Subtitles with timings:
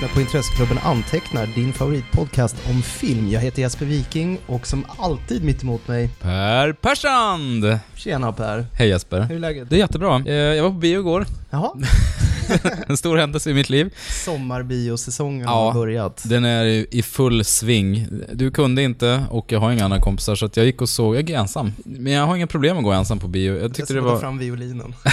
[0.00, 3.28] Lyssnar på Intresseklubben Antecknar, din favoritpodcast om film.
[3.30, 7.78] Jag heter Jesper Viking och som alltid mitt emot mig, Per Persand!
[7.94, 8.66] tjena Per.
[8.74, 9.20] Hej Jesper.
[9.20, 9.70] Hur är läget?
[9.70, 10.22] Det är jättebra.
[10.26, 11.26] Eh, Jag var på bio igår.
[11.50, 11.70] Jaha,
[12.88, 13.94] En stor händelse i mitt liv.
[14.24, 15.50] sommarbiosäsongen Ja.
[15.50, 16.22] har börjat.
[16.26, 16.64] Den är
[16.94, 18.08] i full sving.
[18.32, 21.14] Du kunde inte och jag har inga andra kompisar så att jag gick och såg,
[21.16, 21.72] jag är ensam.
[21.84, 23.60] Men jag har inga problem att gå ensam på bio.
[23.60, 24.94] Jag tyckte det jag ta var, fram violinen.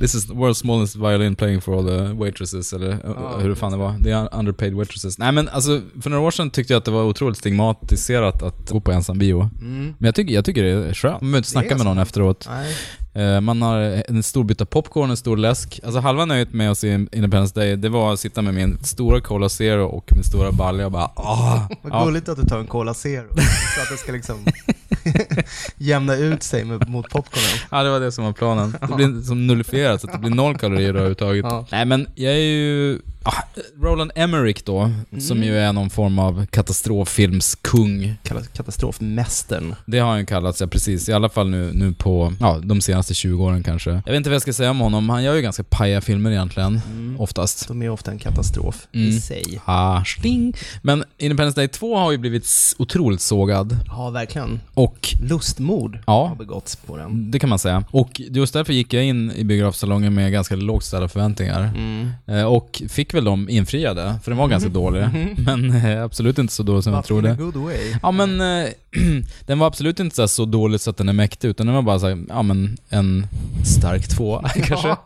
[0.00, 3.72] this is the world's smallest violin playing for all the waitresses, eller Ja, hur fan
[3.72, 3.94] det var.
[4.00, 5.18] Det är underpaid waitresses.
[5.18, 8.70] Nej men alltså, för några år sedan tyckte jag att det var otroligt stigmatiserat att
[8.70, 9.50] gå på ensam bio.
[9.60, 9.84] Mm.
[9.98, 11.12] Men jag tycker, jag tycker det är skönt.
[11.20, 12.48] Man behöver inte snacka med någon efteråt.
[12.50, 12.74] Nej.
[13.14, 15.80] Eh, Man har en stor bytta popcorn, en stor läsk.
[15.84, 19.20] Alltså halva nöjet med att se Independence Day, det var att sitta med min stora
[19.20, 21.68] Cola Zero och min stora balja och bara ah.
[21.82, 22.04] Vad Ja.
[22.04, 23.28] gulligt att du tar en Cola Zero,
[23.76, 24.36] så att det ska liksom
[25.76, 27.58] jämna ut sig med, mot popcornen.
[27.70, 28.76] ja, det var det som var planen.
[28.88, 31.44] Det blir som nullifierat, så att det blir noll kalorier överhuvudtaget.
[31.44, 31.66] Ja.
[31.70, 32.98] Nej men jag är ju...
[33.22, 33.42] Ah,
[33.82, 34.90] Roland Emmerich då,
[35.20, 38.14] som ju är någon form av katastroffilmskung.
[38.22, 39.74] Kallas katastrofmästern.
[39.86, 41.08] Det har han ju kallats, ja precis.
[41.08, 43.90] I alla fall nu, nu på, ja, de senaste 20 åren kanske.
[43.90, 45.08] Jag vet inte vad jag ska säga om honom.
[45.08, 46.80] Han gör ju ganska paja filmer egentligen,
[47.18, 47.68] oftast.
[47.68, 49.08] De är ofta en katastrof Mm.
[49.08, 49.60] i sig.
[49.64, 50.52] Ah, sting.
[50.82, 52.46] Men Independence Day 2 har ju blivit
[52.78, 53.76] otroligt sågad.
[53.86, 54.60] Ja, verkligen.
[54.74, 56.26] Och Lustmord Ja.
[56.26, 57.30] har begåtts på den.
[57.30, 57.84] det kan man säga.
[57.90, 61.60] Och just därför gick jag in i biografsalongen med ganska lågt ställda förväntningar.
[61.76, 62.10] Mm.
[62.26, 65.04] Eh, Och fick väl dem infriade, för den var ganska dålig.
[65.38, 67.34] Men eh, absolut inte så dålig som jag But in a trodde.
[67.52, 67.94] good way.
[68.02, 68.68] Ja men, eh,
[69.46, 71.74] den var absolut inte så, här så dålig så att den är mäktig, utan den
[71.74, 73.26] var bara så här, ja men en
[73.64, 74.96] stark två kanske.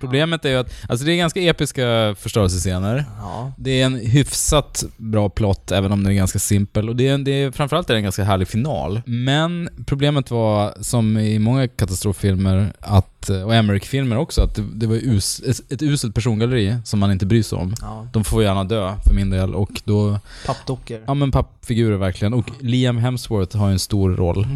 [0.00, 3.04] Problemet är ju att, alltså det är ganska episka förstörelsescener.
[3.20, 3.52] Ja.
[3.56, 6.88] Det är en hyfsat bra plott, även om den är ganska simpel.
[6.88, 9.02] Och det är, det är, framförallt är det en ganska härlig final.
[9.06, 14.96] Men problemet var, som i många katastroffilmer, att, och Emmerich-filmer också, att det, det var
[14.96, 17.74] us, ett, ett uselt persongalleri som man inte bryr sig om.
[17.80, 18.06] ja.
[18.12, 19.54] De får gärna dö, för min del.
[19.54, 21.00] Och då, Pappdockor.
[21.06, 21.32] ja men
[21.62, 22.34] pappfigurer verkligen.
[22.34, 24.46] Och Liam Hemsworth har ju en stor roll.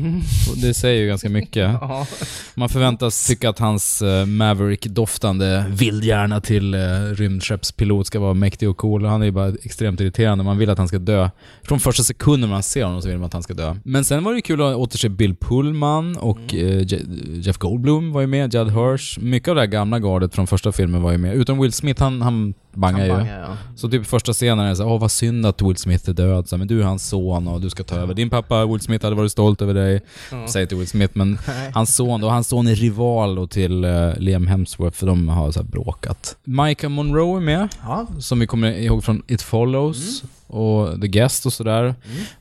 [0.50, 1.70] Och det säger ju ganska mycket.
[2.54, 6.80] Man förväntas tycka att hans uh, Maverick-doftande vildhjärna till uh,
[7.14, 9.04] rymdskeppspilot ska vara mäktig och cool.
[9.04, 10.44] Han är ju bara extremt irriterande.
[10.44, 11.30] Man vill att han ska dö.
[11.62, 13.76] Från första sekunden man ser honom så vill man att han ska dö.
[13.84, 18.12] Men sen var det ju kul att återse Bill Pullman och eh, Je- Jeff Goldblum
[18.12, 19.18] var ju med, Judd Hirsch.
[19.20, 21.34] Mycket av det här gamla gardet från första filmen var ju med.
[21.34, 23.26] Utom Will Smith, han, han bangar ju.
[23.30, 23.56] Ja.
[23.76, 26.56] Så typ första scenen är så åh vad synd att Will Smith är död, så,
[26.58, 28.14] men du är hans son och du ska ta över.
[28.14, 30.00] Din pappa Will Smith hade varit stolt över dig,
[30.30, 30.48] Ja.
[30.48, 31.70] säger till Will Smith, men Nej.
[31.74, 35.52] hans son då, hans son är rival då till eh, Liam Hemsworth, för de har
[35.52, 36.36] så bråkat.
[36.44, 38.06] Micah Monroe är med, Ja.
[38.18, 41.94] som vi kommer ihåg från It Follows och The Guest och sådär.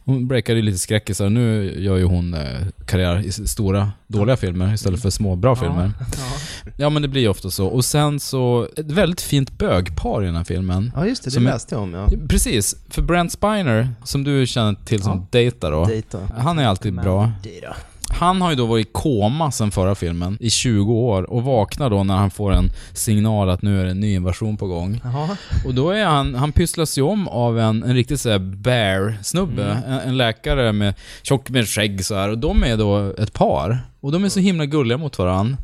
[0.06, 2.42] Hon breakade lite skräckisar, nu gör ju hon eh,
[2.86, 5.92] karriär i stora, dåliga filmer istället för små, bra filmer.
[6.18, 6.72] Ja.
[6.78, 7.68] Ja men det blir ju ofta så.
[7.68, 10.92] Och sen så, ett väldigt fint bögpar i den här filmen.
[10.96, 11.30] ja, just det.
[11.34, 12.10] Det läste jag om, ja.
[12.30, 15.28] Precis, för Brent Spiner, som du känner till som Ja.
[15.32, 15.86] dejtar då.
[15.86, 16.20] Data.
[16.38, 17.32] Han är alltid bra.
[17.62, 17.76] Data.
[18.16, 21.90] Han har ju då varit i koma sen förra filmen i 20 år och vaknar
[21.90, 25.02] då när han får en signal att nu är det en ny invasion på gång.
[25.03, 25.38] Jaha.
[25.66, 29.84] Och då är han, han pysslas ju om av en, en riktig såhär bear-snubbe.
[29.88, 33.80] En, en läkare med tjock med skägg så här och de är då ett par.
[34.00, 35.58] Och de är så himla gulliga mot varandra.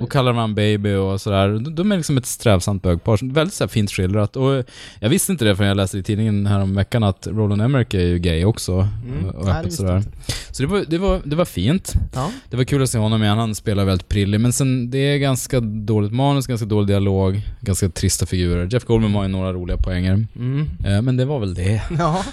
[0.00, 1.48] Och kallar varandra baby och sådär.
[1.48, 3.32] De- De är liksom ett strävsamt bögpar.
[3.32, 4.36] Väldigt så fint skildrat.
[4.36, 4.64] Och
[5.00, 7.94] jag visste inte det förrän jag läste i tidningen här om veckan att Roland Emmerich
[7.94, 8.88] är ju gay också.
[9.06, 9.24] Mm.
[9.30, 9.96] Och öppet sådär.
[9.96, 10.10] inte.
[10.50, 11.92] Så det var, det, var, det var fint.
[12.14, 12.30] Ja.
[12.50, 13.38] Det var kul att se honom igen.
[13.38, 14.40] Han spelar väldigt prillig.
[14.40, 18.68] Men sen, det är ganska dåligt manus, ganska dålig dialog, ganska trista figurer.
[18.72, 20.26] Jeff Goldblum har ju några roliga poänger.
[20.36, 20.68] Mm.
[20.86, 21.82] Eh, Men det var väl det.
[21.98, 22.24] Ja.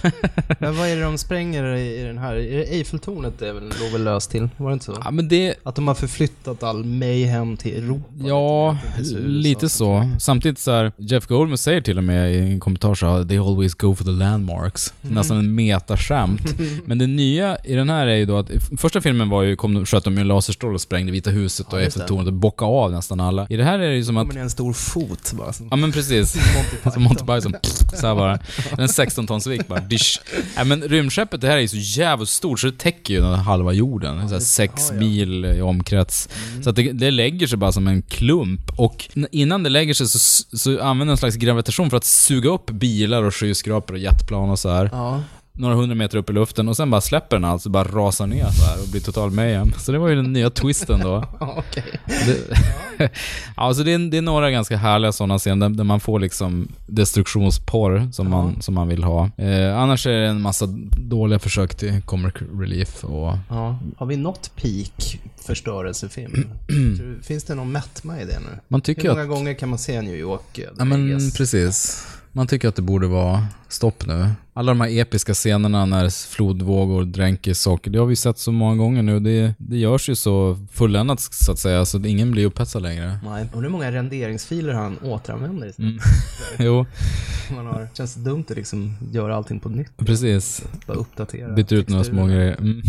[0.60, 2.36] Men vad är det de spränger i, i den här?
[2.36, 4.50] Är det Eiffeltornet det är väl, låg väl löst till?
[4.58, 4.98] Var det inte så?
[5.06, 5.56] Ja, men det...
[5.64, 6.86] Att de har förflyttat all
[7.24, 8.06] mayhem till Europa?
[8.18, 9.28] Ja, lite, till USA.
[9.28, 10.10] lite så.
[10.20, 13.74] Samtidigt så här, Jeff Goldblum säger till och med i en kommentar så they always
[13.74, 14.94] go for the landmarks.
[15.02, 15.16] Mm.
[15.16, 16.42] Nästan en metaskämt.
[16.86, 19.86] Men det nya i den här är ju då att, första filmen var ju, kom,
[19.86, 21.84] sköt de ju en laserstråle och sprängde Vita huset Ja, och.
[21.84, 23.48] Eiffeltornet och bockade av nästan alla.
[23.50, 25.54] I det här är det ju som att, det en stor fot bara?
[25.54, 26.36] Som ja men precis.
[26.94, 27.54] Som Monty Python,
[27.94, 28.40] så bara.
[28.78, 30.20] En 16 tons vikt bara, dish.
[30.56, 33.34] Ja, men rymdskeppet det här är ju så jävligt stort så det täcker ju den
[33.34, 34.30] halva jorden.
[34.30, 35.00] Så här sex ja, ja.
[35.00, 36.30] mil i omkrets.
[36.64, 38.62] Så att det, det lägger sig bara som en klump.
[38.76, 40.20] Och innan det lägger sig så,
[40.58, 44.60] så använder en slags gravitation för att suga upp bilar och skyskrapor och jetplan och
[44.60, 44.90] så här.
[44.92, 45.24] Ja.
[45.56, 48.46] Några hundra meter upp i luften och sen bara släpper den alltså, bara rasar ner
[48.50, 49.74] så här och blir total mayhem.
[49.78, 51.24] Så det var ju den nya twisten då.
[51.40, 51.84] Okej.
[52.98, 53.10] Det,
[53.58, 56.68] ja, så det är, det är några ganska härliga sådana scener där, man får liksom
[56.88, 59.30] destruktionsporr som, man, som man vill ha.
[59.38, 60.66] Eh, annars är det en massa
[60.98, 63.38] dåliga försök till comic relief och...
[63.50, 63.80] Ja.
[63.98, 66.50] Har vi nått peak förstörelsefilm?
[67.24, 68.60] Finns det någon mätma i det nu?
[68.68, 69.28] Man Hur tycker många att...
[69.30, 70.58] gånger kan man se New York?
[70.58, 72.08] eh, Ja men precis.
[72.36, 74.30] Man tycker att det borde vara stopp nu.
[74.54, 78.76] Alla de här episka scenerna när flodvågor dränker saker, det har vi sett så många
[78.76, 79.20] gånger nu.
[79.20, 83.20] Det, det görs ju så fulländat så att säga, så att ingen blir upphetsad längre.
[83.26, 83.46] Nej.
[83.54, 85.92] Och hur många renderingsfiler han återanvänder istället.
[85.92, 86.00] Mm.
[86.60, 86.86] Jo,
[87.56, 89.98] Man har, känns dumt att liksom göra allting på nytt.
[89.98, 90.64] precis.
[90.88, 91.54] Bara uppdatera.
[91.54, 92.56] Byter ut några små grejer.
[92.60, 92.82] Mm.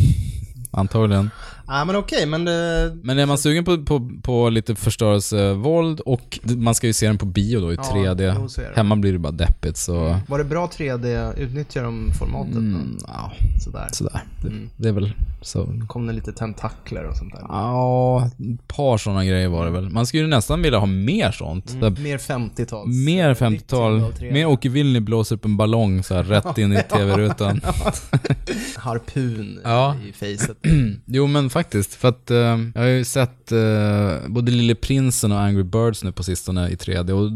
[0.70, 1.30] Antagligen.
[1.66, 2.96] Ja men okej, men det...
[3.02, 7.18] Men är man sugen på, på, på lite förstörelsevåld och man ska ju se den
[7.18, 8.36] på bio då i Ja, 3D.
[8.40, 8.76] jo, så är det.
[8.76, 10.16] Hemma blir det bara deppigt så...
[10.28, 11.36] Var det bra 3D?
[11.38, 12.54] Utnyttjar de formatet?
[12.56, 13.32] Mm, ja,
[13.64, 13.88] Sådär.
[13.92, 14.24] sådär.
[14.42, 14.70] Det, Mm.
[14.76, 15.12] det är väl
[15.42, 15.68] så.
[15.88, 17.42] Kom det lite tentakler och sånt där?
[17.48, 19.90] Ja, ett par sådana grejer var det väl.
[19.90, 21.70] Man skulle ju nästan vilja ha mer sånt.
[21.70, 21.80] Mm.
[21.94, 22.86] Där, Mer 50-tals.
[23.04, 24.00] mer 50-tal.
[24.00, 27.60] 90-tal, Mer Åke Wilny blåser upp en ballong så här rätt in i tv-rutan.
[28.76, 29.96] Harpun Ja.
[30.08, 30.56] i facet.
[31.06, 32.36] Jo men faktiskt, för att eh,
[32.74, 36.74] jag har ju sett eh, både Lille Prinsen och Angry Birds nu på sistone i
[36.74, 37.30] 3D och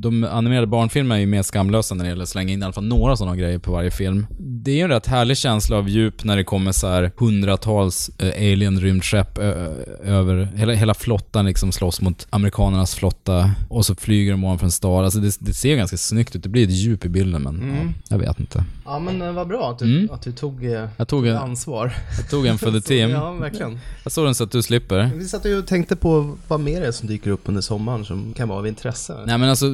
[0.00, 2.72] de animerade barnfilmerna är ju mer skamlösa när det gäller att slänga in i alla
[2.72, 4.26] fall några sådana grejer på varje film.
[4.38, 8.10] Det är ju en rätt härlig känsla av djup när det kommer så här hundratals
[8.18, 9.74] eh, alien-rymdskepp ö-
[10.04, 14.70] över, hela, hela flottan liksom slåss mot amerikanernas flotta och så flyger de ovanför en
[14.72, 15.04] stad.
[15.04, 17.78] Alltså det, det ser ganska snyggt ut, det blir ett djup i bilden men ja,
[17.80, 17.94] Mm.
[18.08, 18.64] jag vet inte.
[18.84, 20.10] Ja men eh, vad bra att du, Mm.
[20.14, 21.92] att du tog eh, Jag tog ansvar.
[22.18, 23.10] jag tog en för the team.
[23.10, 23.80] Ja, verkligen.
[24.04, 25.10] Jag såg den så att du slipper.
[25.14, 28.32] Vi satt och tänkte på vad mer det är som dyker upp under sommaren som
[28.34, 29.14] kan vara av intresse.
[29.26, 29.66] Nej men alltså,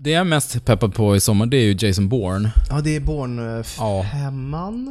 [0.00, 2.52] det jag är mest peppad på i sommar det är ju Jason Bourne.
[2.70, 4.06] Ja, det är Born eh, Ja.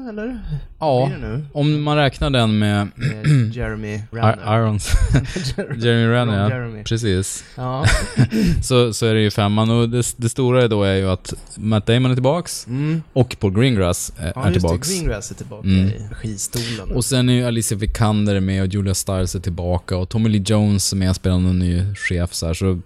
[0.09, 0.39] eller?
[0.79, 1.11] Ja,
[1.53, 4.33] om man räknar den med Med Jeremy Renner.
[4.37, 4.91] Ir- Irons.
[5.83, 6.49] Jeremy Renner, ja.
[6.49, 6.83] Jeremy.
[6.83, 7.43] Precis.
[7.55, 7.85] Ja.
[8.63, 11.85] Så, så är det ju femman och det, det stora då är ju att Matt
[11.85, 13.01] Damon är tillbaks Mm.
[13.13, 14.87] och Paul Greengrass är, Ja, är just tillbaks.
[14.89, 14.93] det.
[14.95, 15.87] Greengrass är tillbaka Mm.
[15.87, 16.95] i registolen.
[16.95, 20.43] Och sen är ju Alicia Vikander med och Julia Stiles är tillbaka och Tommy Lee
[20.45, 22.81] Jones är med och spelar någon ny chef så här, så mm.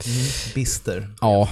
[0.55, 1.09] Bister.
[1.21, 1.49] Ja.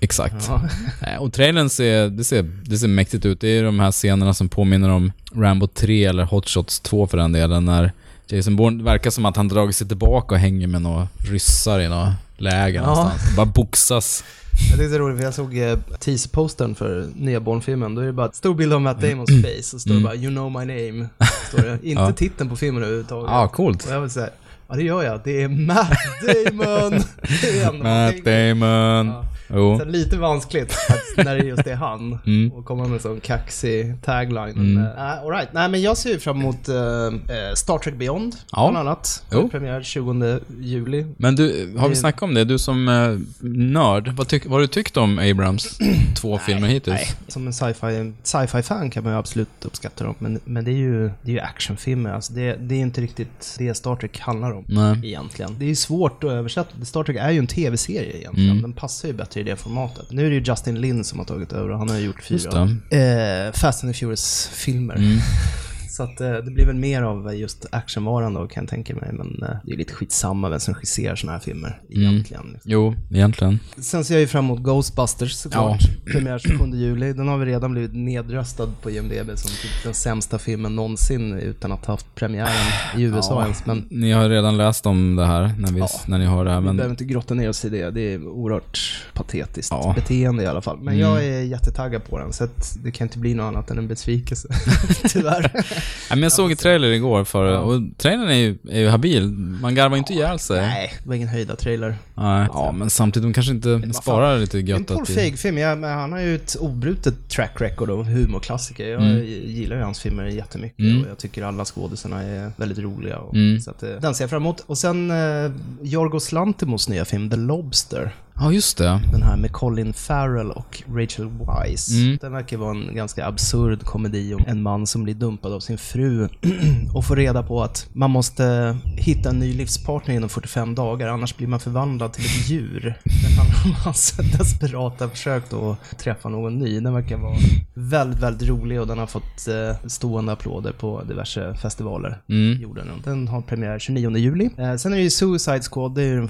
[0.00, 0.44] exakt.
[0.48, 0.62] Ja.
[1.02, 3.40] Nej, Och trailern ser, det ser, det ser mäktigt ut.
[3.40, 7.18] Det är de här scenerna som påminner om Rambo 3 eller Hot Shots 2 för
[7.18, 7.92] den delen, när
[8.26, 11.88] Jason Bourne verkar som att han dragit sig tillbaka och hänger med några ryssar i
[11.88, 12.86] några läger Ja.
[12.86, 13.36] någonstans.
[13.36, 14.24] Bara boxas.
[14.70, 17.94] Jag tyckte det är roligt för jag såg eh, teaserpostern för nya Bourne-filmen.
[17.94, 20.02] Då är det bara en stor bild av Matt Damons face och står det Mm.
[20.02, 21.08] bara “You know my name”.
[21.48, 21.78] Står det.
[21.82, 22.12] Inte Ja.
[22.12, 23.30] titeln på filmen överhuvudtaget.
[23.30, 23.84] Ja, ah, coolt.
[23.86, 24.28] Och jag vill säga,
[24.68, 25.20] ja det gör jag.
[25.24, 25.92] Det är Matt
[26.26, 26.90] Damon!
[27.42, 28.24] det är ändå Matt.
[28.24, 29.06] Damon.
[29.06, 29.24] Ja.
[29.54, 29.78] Jo.
[29.78, 32.52] Så lite vanskligt att, när det just är han Mm.
[32.52, 34.50] och komma med en sån kaxig tagline.
[34.56, 34.74] Mm.
[34.74, 35.48] Men, äh, all right.
[35.52, 38.70] Nej, men jag ser ju fram emot eh, eh, Star Trek Beyond, Ja.
[38.70, 39.24] bland annat.
[39.32, 39.48] Jo.
[39.48, 41.06] Premiär 20 juli.
[41.16, 42.44] Men du, har vi snackat om det?
[42.44, 43.18] Du som eh,
[43.48, 45.78] nörd, vad, tyck, vad har du tyckt om Abrams
[46.20, 46.94] två filmer hittills?
[46.96, 50.14] Nej, som en sci-fi, sci-fi-fan kan man ju absolut uppskatta dem.
[50.18, 52.12] Men, men det är ju, det är ju actionfilmer.
[52.12, 54.64] Alltså det, det är inte riktigt det Star Trek handlar om.
[54.68, 54.98] Nej.
[55.04, 55.56] Egentligen.
[55.58, 56.84] Det är ju svårt att översätta.
[56.84, 58.50] Star Trek är ju en tv-serie egentligen.
[58.50, 58.62] Mm.
[58.62, 60.10] Den passar ju bättre i det formatet.
[60.10, 62.62] Nu är det ju Justin Lin som har tagit över och han har gjort fyra
[62.90, 64.94] eh, Fast and the Furious-filmer.
[64.94, 65.18] Mm.
[66.02, 69.10] Så att eh, det blir väl mer av just actionvaran då kan jag tänka mig.
[69.12, 72.02] Men eh, det är lite skitsamma vem som regisserar såna här filmer Mm.
[72.10, 72.42] egentligen.
[72.52, 72.70] Liksom.
[72.70, 73.58] Jo, egentligen.
[73.78, 75.80] Sen ser jag ju fram emot Ghostbusters såklart.
[76.12, 77.12] Premiär 27 juli.
[77.12, 81.72] Den har väl redan blivit nedröstad på IMDB som typ den sämsta filmen någonsin utan
[81.72, 82.50] att ha haft premiären
[82.96, 83.42] i USA Ja.
[83.44, 83.66] ens.
[83.66, 85.88] Men Ni har redan läst om det här när, vi, Ja.
[86.06, 87.90] när ni hör det här, vi men behöver inte grotta ner oss i det.
[87.90, 89.92] Det är oerhört patetiskt Ja.
[89.96, 90.76] beteende i alla fall.
[90.76, 90.98] Men Mm.
[91.00, 92.48] jag är jättetaggad på den så
[92.84, 94.48] det kan inte bli något annat än en besvikelse.
[95.08, 95.52] Tyvärr.
[96.10, 99.28] Nej, men jag såg en trailer igår för och trailern är ju, är ju habil.
[99.62, 100.60] Man garvar inte ihjäl sig.
[100.60, 101.96] Nej, det var ingen höjda trailer.
[102.14, 102.46] Nej.
[102.52, 105.08] Ja, men samtidigt, de kanske inte sparar lite En gött Paul att...
[105.08, 108.88] Feig-film, ja, men han har ju ett obrutet track record av humorklassiker.
[108.88, 109.24] Jag Mm.
[109.46, 111.02] gillar ju hans filmer jättemycket Mm.
[111.02, 113.18] och jag tycker alla skådisarna är väldigt roliga.
[113.18, 113.60] Och, Mm.
[113.60, 114.60] Så att, eh, den ser jag fram emot.
[114.66, 118.10] Och sen eh, Jorgos Lantimos nya film The Lobster.
[118.34, 119.00] Ja, just det.
[119.12, 121.88] Den här med Colin Farrell och Rachel Weisz.
[121.90, 122.18] Mm.
[122.20, 125.78] Den verkar vara en ganska absurd komedi om en man som blir dumpad av sin
[125.78, 126.28] fru
[126.94, 131.36] och får reda på att man måste hitta en ny livspartner inom 45 dagar, annars
[131.36, 132.98] blir man förvandlad till ett djur.
[133.04, 136.80] Den handlar om hans desperata försök då att träffa någon ny.
[136.80, 137.36] Den verkar vara
[137.74, 142.20] väldigt, väldigt rolig och den har fått eh, stående applåder på diverse festivaler.
[142.28, 142.62] Mm.
[142.62, 143.02] Gjorde den.
[143.04, 144.50] den har premiär 29 juli.
[144.58, 146.28] Eh, sen är det ju Suicide Squad, det är ju de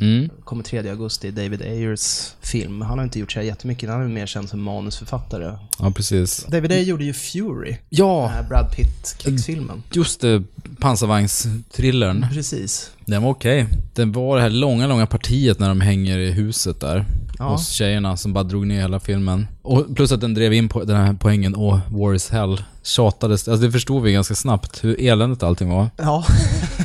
[0.00, 0.30] Mm.
[0.44, 2.82] Kommer 3 augusti, David Ayers film.
[2.82, 5.58] Han har inte gjort så här jättemycket, han är mer känd som manusförfattare.
[5.78, 6.44] Ja, precis.
[6.48, 9.82] David Ayer gjorde ju Fury, den Ja, här Brad Pitt-krigsfilmen.
[9.92, 10.42] just det.
[10.80, 12.26] Pansarvagnstrillern.
[12.32, 12.90] Precis.
[13.04, 13.66] Den var okej.
[13.94, 17.04] Det var det här långa, långa partiet när de hänger i huset där.
[17.38, 17.44] Ja.
[17.48, 19.46] Hos tjejerna som bara drog ner hela filmen.
[19.62, 22.62] Och plus att den drev in på den här poängen, åh, war is hell.
[22.86, 25.90] Tjatades, alltså det förstod vi ganska snabbt hur eländigt allting var.
[25.96, 26.24] Ja.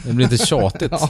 [0.04, 0.92] Det blir inte tjatigt.
[0.92, 1.10] ja.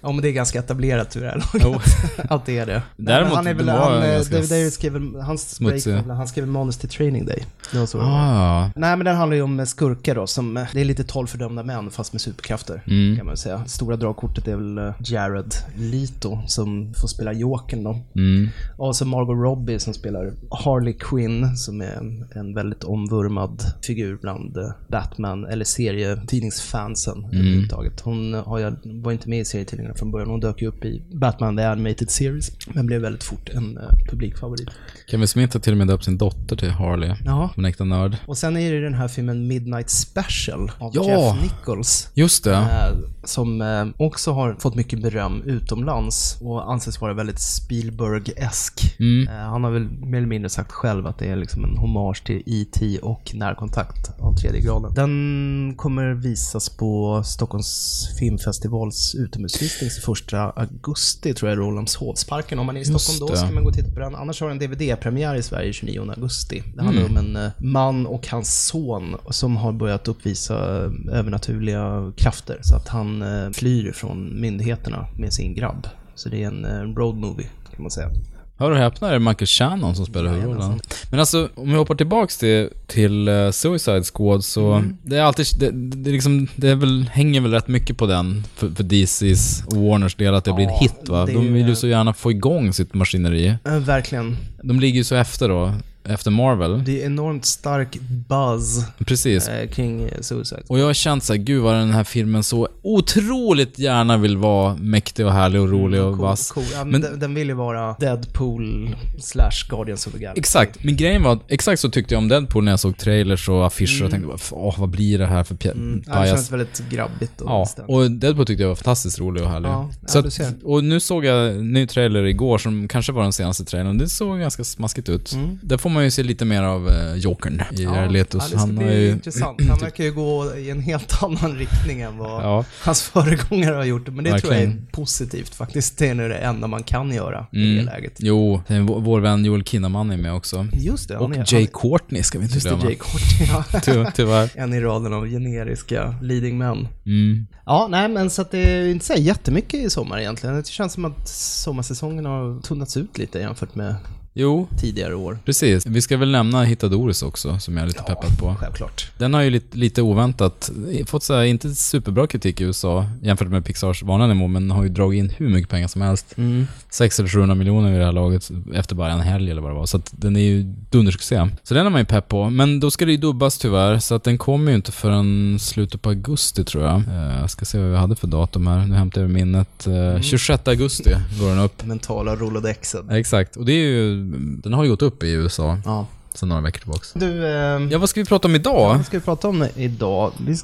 [0.00, 1.82] ja, men det är ganska etablerat ur det här laget.
[2.30, 2.82] Att det är det.
[2.96, 7.26] Däremot, han är väl, han, eh, David David hans break, han skrev manus till Training
[7.26, 7.44] Day.
[7.72, 8.00] Det var så.
[8.00, 11.26] Ah, Nej men den handlar ju om skurkar då, som, eh, det är lite tolv
[11.26, 12.82] fördömda män fast med superkrafter.
[12.86, 13.16] Mm.
[13.16, 13.64] Kan man säga.
[13.66, 17.90] Stora dragkortet är väl eh, Jared Leto som får spela Jokern då.
[18.14, 18.48] mm.
[18.76, 24.16] Och så Margot Robbie som spelar Harley Quinn som är en, en väldigt omvurmad figur
[24.28, 28.00] bland eh, Batman eller serietidningsfansen överhuvudtaget.
[28.00, 30.30] Hon eh, har, var inte med i serietidningarna från början.
[30.30, 33.82] Hon dök ju upp i Batman The Animated Series men blev väldigt fort en eh,
[34.10, 34.68] publikfavorit.
[35.10, 37.14] Kevin Smith har till och med döpt sin dotter till Harley.
[37.24, 37.50] Ja.
[37.54, 38.16] Som en äkta nörd.
[38.26, 41.04] Och sen är det den här filmen Midnight Special av Ja.
[41.04, 42.10] Jeff Nichols.
[42.14, 42.54] Just det.
[42.54, 48.96] Eh, som eh, också har fått mycket beröm utomlands och anses vara väldigt Spielberg-esk.
[49.00, 49.28] Mm.
[49.28, 52.24] Eh, han har väl mer eller mindre sagt själv att det är liksom en hommage
[52.24, 52.98] till E.T.
[52.98, 54.94] och Närkontakt av tredje graden.
[54.94, 62.58] Den kommer visas på Stockholms filmfestivals utomhusvisning 1 augusti tror jag, i Rålambshovsparken.
[62.58, 64.14] Om man är i Stockholm då ska man gå och titta på den.
[64.14, 66.62] Annars har den DVD-premiär i Sverige 29 augusti.
[66.76, 67.16] Det handlar Mm.
[67.16, 72.58] om en eh, man och hans son som har börjat uppvisa eh, övernaturliga krafter.
[72.62, 75.86] Så att han eh, flyr från myndigheterna med sin grabb.
[76.14, 78.10] Så det är en road movie kan man säga.
[78.58, 80.60] Hör och häpna är det Michael Shannon som spelar huvudrollen.
[80.60, 80.80] Jajamensan.
[81.10, 84.96] Men alltså, om vi hoppar tillbaks till, till eh, Suicide Squad så, Mm.
[85.02, 88.06] det är alltid, det, det, är liksom, det är väl, hänger väl rätt mycket på
[88.06, 91.22] den för, för DC's och Warners del att det blir en Ja, hit va?
[91.22, 93.54] är De vill ju så gärna få igång sitt maskineri.
[93.64, 94.36] Verkligen.
[94.62, 95.72] De ligger ju så efter då,
[96.10, 96.84] efter Marvel.
[96.84, 97.96] Det är enormt stark
[98.28, 99.48] buzz Precis.
[99.48, 100.62] eh, kring eh, Suicide.
[100.68, 104.76] Och jag har känt såhär, gud vad den här filmen så otroligt gärna vill vara
[104.76, 106.50] mäktig och härlig och rolig och vass.
[106.52, 106.64] cool.
[106.72, 110.38] Ja, men Men- den, den vill ju vara Deadpool slash Guardians of the Galaxy.
[110.40, 113.48] Exakt, men grejen var att exakt så tyckte jag om Deadpool när jag såg trailers
[113.48, 116.02] och affischer och tänkte bara, åh vad blir det här för pjä- Mm.
[116.06, 116.30] Ja, det pajas?
[116.36, 117.88] känns väldigt grabbigt och Ja, bestämt.
[117.88, 119.68] och Deadpool tyckte jag var fantastiskt rolig och härlig.
[119.68, 123.12] Ja, ja, så du att, och nu såg jag en ny trailer igår som kanske
[123.12, 123.98] var den senaste trailern.
[123.98, 125.32] Det såg ganska smaskigt ut.
[125.32, 125.58] Mm.
[125.62, 128.38] Där får man ju se lite mer av uh, Jokern i Jared Leto.
[128.38, 129.10] ja, det ska han bli ju...
[129.10, 129.60] intressant.
[129.68, 133.84] Han verkar ju gå i en helt annan riktning än vad Ja, hans föregångare har
[133.84, 134.08] gjort.
[134.08, 134.86] Men det tror jag är Verkligen.
[134.92, 135.98] positivt faktiskt.
[135.98, 137.84] Det är nog det enda man kan göra i det Mm.
[137.84, 138.12] läget.
[138.18, 140.66] jo, vår, vän Joel Kinnaman är med också.
[140.72, 141.16] Just det.
[141.16, 142.84] Och är- Jay han- Courtney ska vi inte Just det, glömma.
[142.84, 143.48] Jay Courtney.
[143.72, 143.80] Ja.
[144.04, 144.50] Ty, tyvärr.
[144.54, 146.88] En i raden av generiska leading men.
[147.06, 147.46] Mm.
[147.66, 150.56] Ja, nej men så att det är inte så jättemycket i sommar egentligen.
[150.56, 153.94] Det känns som att sommarsäsongen har tunnats ut lite jämfört med
[154.40, 155.38] Jo, tidigare år.
[155.44, 155.86] precis.
[155.86, 158.56] Vi ska väl nämna Hitta Doris också, som jag är lite peppad på.
[158.60, 159.10] Självklart.
[159.18, 160.70] Den har ju lite, lite oväntat
[161.06, 164.82] fått så här, inte superbra kritik i USA jämfört med Pixars vanliga nivå, men har
[164.82, 166.34] ju dragit in hur mycket pengar som helst.
[166.36, 166.66] Mm.
[166.90, 169.74] 600 eller 700 miljoner vid det här laget efter bara en helg eller vad det
[169.74, 169.86] var.
[169.86, 171.48] Så att den är ju dundersuccé.
[171.62, 172.50] Så den är man ju pepp på.
[172.50, 176.02] Men då ska det ju dubbas tyvärr, så att den kommer ju inte förrän slutet
[176.02, 176.94] på augusti tror jag.
[176.96, 178.86] Eh, Jag ska se vad vi hade för datum här.
[178.86, 179.86] Nu hämtar jag minnet.
[179.86, 181.84] Eh, 26 augusti går den upp.
[181.86, 183.10] Mentala rolodexen.
[183.10, 183.56] Exakt.
[183.56, 184.27] Och det är ju,
[184.62, 186.06] den har ju gått upp i USA Ja.
[186.34, 187.12] sedan några veckor tillbaks.
[187.12, 188.94] Du, ehm, Ja, vad ska vi prata om idag?
[188.96, 190.32] vad ska vi prata om idag?
[190.46, 190.56] Vi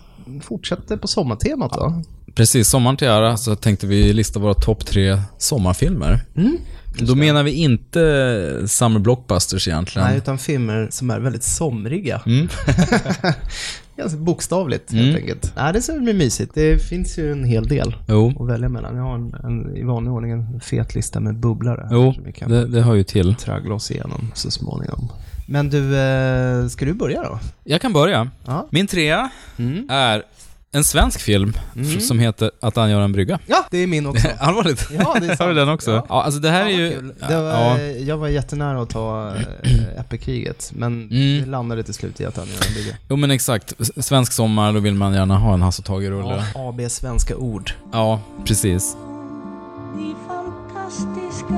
[0.43, 2.03] fortsätter på sommartemat då.
[2.35, 6.21] Precis, sommaren till ära så tänkte vi lista våra topp tre sommarfilmer.
[6.37, 6.57] Mm.
[6.99, 10.09] Då menar vi inte summer blockbusters egentligen.
[10.09, 12.23] Nej, utan filmer som är väldigt somriga.
[12.27, 12.49] Mm.
[13.97, 15.05] Ganska bokstavligt Mm.
[15.05, 15.53] helt enkelt.
[15.57, 16.55] Nej, det ska bli mysigt.
[16.55, 18.97] Det finns ju en hel del Jo, att välja mellan.
[18.97, 21.89] Jag har en, en, i vanlig ordning en fet lista med bubblare.
[21.93, 23.35] jo som vi kan det, det hör ju till.
[23.35, 25.09] traggla oss igenom så småningom.
[25.49, 27.39] Men du, eh, ska du börja då?
[27.65, 28.31] Jag kan börja.
[28.47, 28.67] Ja.
[28.71, 29.87] Min trea Mm.
[29.91, 30.23] är
[30.75, 32.01] en svensk film Mm.
[32.01, 33.39] som heter Att angöra en brygga.
[33.47, 34.29] Ja, det är min också.
[34.39, 34.89] Allvarligt?
[34.99, 35.39] Ja, det är sant.
[35.41, 35.91] Har du den också?
[35.91, 36.07] Ja.
[36.09, 36.91] Ja, alltså det här Fan, är ju...
[36.91, 37.15] kul.
[37.29, 37.81] Det var, ja.
[37.81, 39.33] Jag var jättenära att ta
[39.99, 41.41] Äppelkriget, men Mm.
[41.45, 42.97] det landade till slut i att han gör en bygga.
[43.09, 43.73] Jo men exakt.
[44.05, 46.45] Svensk sommar, då vill man gärna ha en Hasse och Tage-rulle.
[46.55, 47.73] Ja, AB Svenska Ord.
[47.93, 48.97] Ja, precis.
[50.29, 51.55] Fantastiska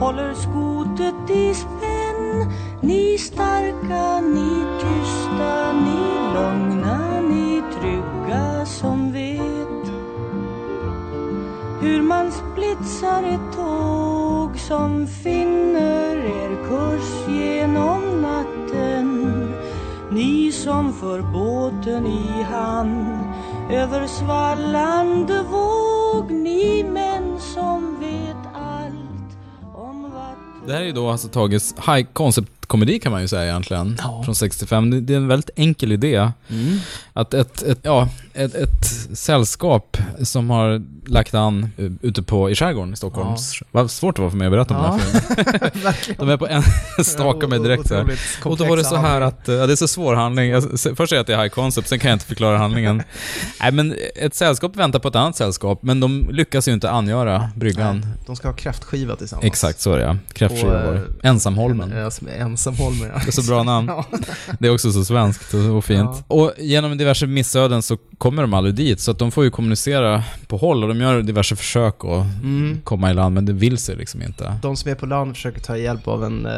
[0.00, 2.52] håller skotet i spänn.
[2.80, 6.00] Ni starka, ni tysta, ni
[6.34, 9.68] lugna, ni trygga som vet
[11.80, 19.54] hur man splitsar ett tåg som finner er kurs genom natten.
[20.10, 23.18] Ni som för båten i hamn
[23.70, 27.97] över svallande våg Ni män som
[30.68, 33.96] det här är ju då alltså Tages high concept kultkomedi kan man ju säga egentligen.
[33.98, 34.22] Ja.
[34.24, 34.90] Från 65.
[34.90, 36.30] Det, det är en väldigt enkel idé.
[36.48, 36.78] Mm.
[37.12, 38.86] Att ett, ett, ja, ett, ett
[39.18, 43.36] sällskap som har lagt an eh, ute på, i skärgården i Stockholm.
[43.70, 45.00] Vad svårt det var för mig att berätta om Ja.
[45.72, 46.16] den här filmen.
[46.18, 46.62] De är på en,
[47.04, 48.06] stakar mig direkt här.
[48.44, 50.50] Och då var det så här att, eh, ja, det är så svår handling.
[50.50, 53.02] Jag, först säger jag att det är high concept, sen kan jag inte förklara handlingen.
[53.60, 57.50] Nej men ett sällskap väntar på ett annat sällskap, men de lyckas ju inte angöra
[57.56, 57.98] bryggan.
[58.00, 59.44] Nej, De ska ha kräftskiva tillsammans.
[59.46, 60.16] Exakt så är det ja.
[60.32, 61.00] Kräftskiva Och, var det.
[61.22, 61.92] eh, Ensamholmen.
[61.96, 63.10] Ja, ensamholmen.
[63.14, 63.20] Ja.
[63.24, 63.88] Det är så bra namn.
[63.88, 64.04] Ja.
[64.58, 66.10] Det är också så svenskt och, och fint.
[66.28, 66.34] Ja.
[66.34, 67.96] Och genom diverse missöden så
[68.28, 71.22] kommer de aldrig dit, så att de får ju kommunicera på håll och de gör
[71.22, 72.80] diverse försök att Mm.
[72.84, 74.58] komma i land, men det vill sig liksom inte.
[74.62, 76.52] De som är på land försöker ta hjälp av en eh,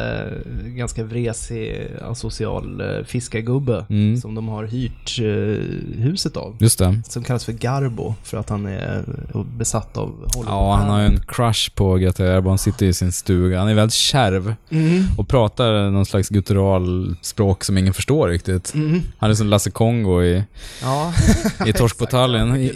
[0.65, 4.17] ganska vresig asocial eh, fiskargubbe Mm.
[4.21, 6.55] som de har hyrt eh, huset av.
[6.59, 7.01] Just det.
[7.09, 9.03] Som kallas för Garbo för att han är
[9.35, 10.45] eh, besatt av Hollywood.
[10.47, 12.49] Ja, han har ju en crush på GTA Erbo.
[12.49, 13.59] Han sitter i sin stuga.
[13.59, 15.03] Han är väldigt kärv Mm.
[15.17, 18.73] och pratar någon slags gutturalspråk som ingen förstår riktigt.
[18.73, 19.01] Mm.
[19.17, 20.43] Han är som Lasse Kongo i,
[20.81, 21.13] Ja.
[21.67, 22.71] i Torsk på Tallinn.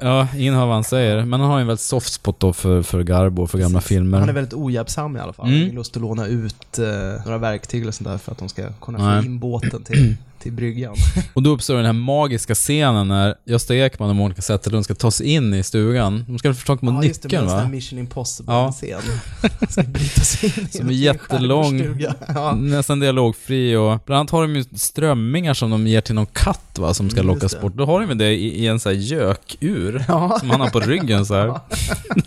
[0.00, 1.24] Ja, ingen hör vad han säger.
[1.24, 4.18] Men han har ju en väldigt soft spot då för, för Garbo, för gamla filmer.
[4.18, 5.46] Han är väldigt ohjälpsam i alla fall.
[5.46, 5.58] Mm.
[5.58, 6.84] Han ingen lust att låna ut eh,
[7.24, 10.52] några verktyg eller sånt där för att de ska kunna få in båten till, till
[10.52, 10.94] bryggan.
[11.34, 15.10] Och då uppstår den här magiska scenen när Gösta Ekman och Monica Zetterlund ska ta
[15.10, 16.24] sig in i stugan.
[16.28, 17.70] De ska få tag på ja, just det, nyckeln sån här va?
[17.70, 18.02] Mission Ja.
[18.02, 19.00] Impossible-scen.
[19.68, 21.96] Ska bryta sig in Som är jättelång.
[22.34, 22.54] Ja.
[22.54, 26.78] Nästan dialogfri och bland annat har de ju strömmingar som de ger till någon katt
[26.78, 27.60] va, som ska Mm, just lockas det.
[27.60, 27.74] bort.
[27.76, 30.36] Då har de ju det i, i en sån här gökur Ja.
[30.40, 31.46] som han har på ryggen så här.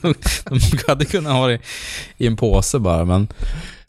[0.02, 0.14] de,
[0.50, 1.60] de hade kunnat ha det
[2.18, 3.28] i en påse bara men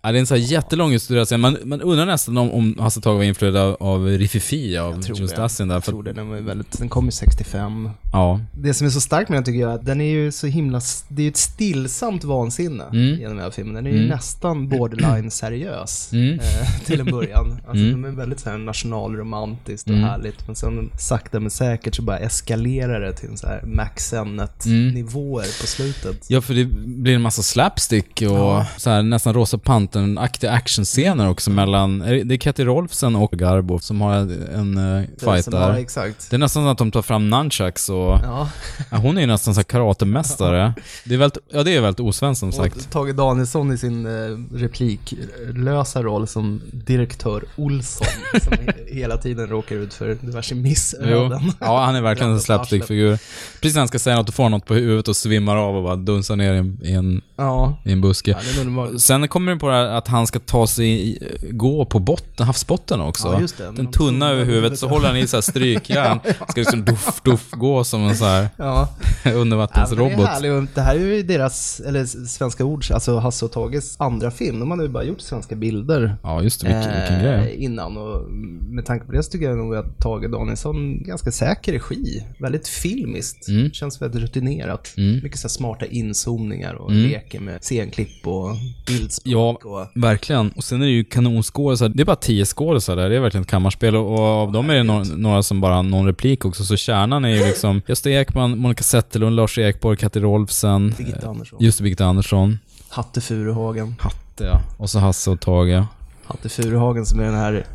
[0.04, 1.40] Ja, det är en så här jättelång historia sen.
[1.40, 5.37] Man, man undrar nästan om, om Hasse Tage var influerad av, av Riffifi, av det.
[5.37, 5.75] Dassin där.
[5.76, 6.12] Jag För, tror det.
[6.12, 7.90] Den, var väldigt, den kom ju 65.
[8.12, 8.40] ja.
[8.59, 10.47] Det som är så starkt med den tycker jag är att den är ju så
[10.47, 13.21] himla, det är ju ett stillsamt vansinne Mm.
[13.21, 13.75] genom den här filmen.
[13.75, 14.09] Den är ju Mm.
[14.09, 16.34] nästan borderline seriös Mm.
[16.38, 17.47] eh, till en början.
[17.69, 18.02] Alltså Mm.
[18.02, 20.08] de är väldigt så här nationalromantiskt och Mm.
[20.08, 20.47] härligt.
[20.47, 24.88] Men sen sakta men säkert så bara eskalerar det till en så här Max Mm.
[24.95, 26.25] nivåer på slutet.
[26.30, 28.67] Ja, för det blir en massa slapstick och Ja.
[28.76, 29.58] så här, nästan Rosa
[29.93, 35.45] Pantern-aktiga actionscener också mellan, det- är Katty Rolfsen och Garbo som har en uh, fight
[35.45, 35.78] som har- där.
[35.78, 36.31] exakt.
[36.31, 38.49] Det är nästan så att de tar fram nunchucks och Ja,
[38.91, 40.75] ja, hon är ju nästan så karatemästare.
[41.05, 42.76] Det är väldigt, ja det är väldigt osvenskt som sagt.
[42.76, 48.07] och Tage Danielsson i sin eh, repliklösa roll som direktör Olsson
[48.43, 51.52] som he- hela tiden råkar ut för diverse missöden.
[51.61, 53.19] Ja, han är verkligen en Blandat slapstick-figur.
[53.61, 55.83] Precis när han ska säga något och får något på huvudet och svimmar av och
[55.83, 58.37] bara dunsar ner i en, i en, Ja, i en buske.
[58.76, 58.99] ja.
[58.99, 61.18] Sen kommer det på det här att han ska ta sig,
[61.50, 63.28] gå på botten, havsbotten också.
[63.28, 63.71] Ja, just det.
[63.76, 66.18] Den tunna över huvudet, så håller han i så här strykjärn.
[66.49, 68.88] Ska liksom duff, duff gå som en så här Ja.
[69.25, 70.26] Ja, det är undervattensrobot.
[70.26, 70.52] härligt.
[70.52, 74.60] Och Det här är ju deras, eller Svenska Ords, alltså Hasse och Tages andra film.
[74.60, 76.66] De hade ju bara gjort svenska bilder Ja, just det.
[76.66, 77.56] Vilken, vilken eh, grej.
[77.58, 77.97] innan.
[77.97, 78.30] Och
[78.71, 82.25] med tanke på det så tycker jag nog att Tage Danielsson, ganska säker regi.
[82.38, 83.49] Väldigt filmiskt.
[83.49, 83.71] Mm.
[83.73, 84.95] Känns väldigt rutinerat.
[84.97, 85.21] Mm.
[85.23, 87.02] Mycket så smarta inzoomningar och Mm.
[87.10, 89.60] leker med scenklipp och bildspråk.
[89.64, 90.50] Ja, Och, verkligen.
[90.50, 91.89] Och sen är det ju kanonskådisar.
[91.89, 93.11] Det är bara tio skådisar där.
[93.11, 93.97] Det är verkligen ett kammarspel.
[93.97, 96.65] Och, av dem är det några, några som bara har någon replik också.
[96.65, 100.95] Så kärnan är ju liksom Gösta Ekman, Monica Zetterlund, Lars Ekborg, Katty Rolfsen.
[100.99, 101.58] Birgitta Andersson.
[101.63, 102.58] Just Birgitta Andersson.
[102.89, 103.95] Hatte Furuhagen.
[104.00, 104.61] Hatte, ja.
[104.76, 105.85] Och så Hasse och Tage.
[106.25, 107.67] Hatte Furuhagen som är den här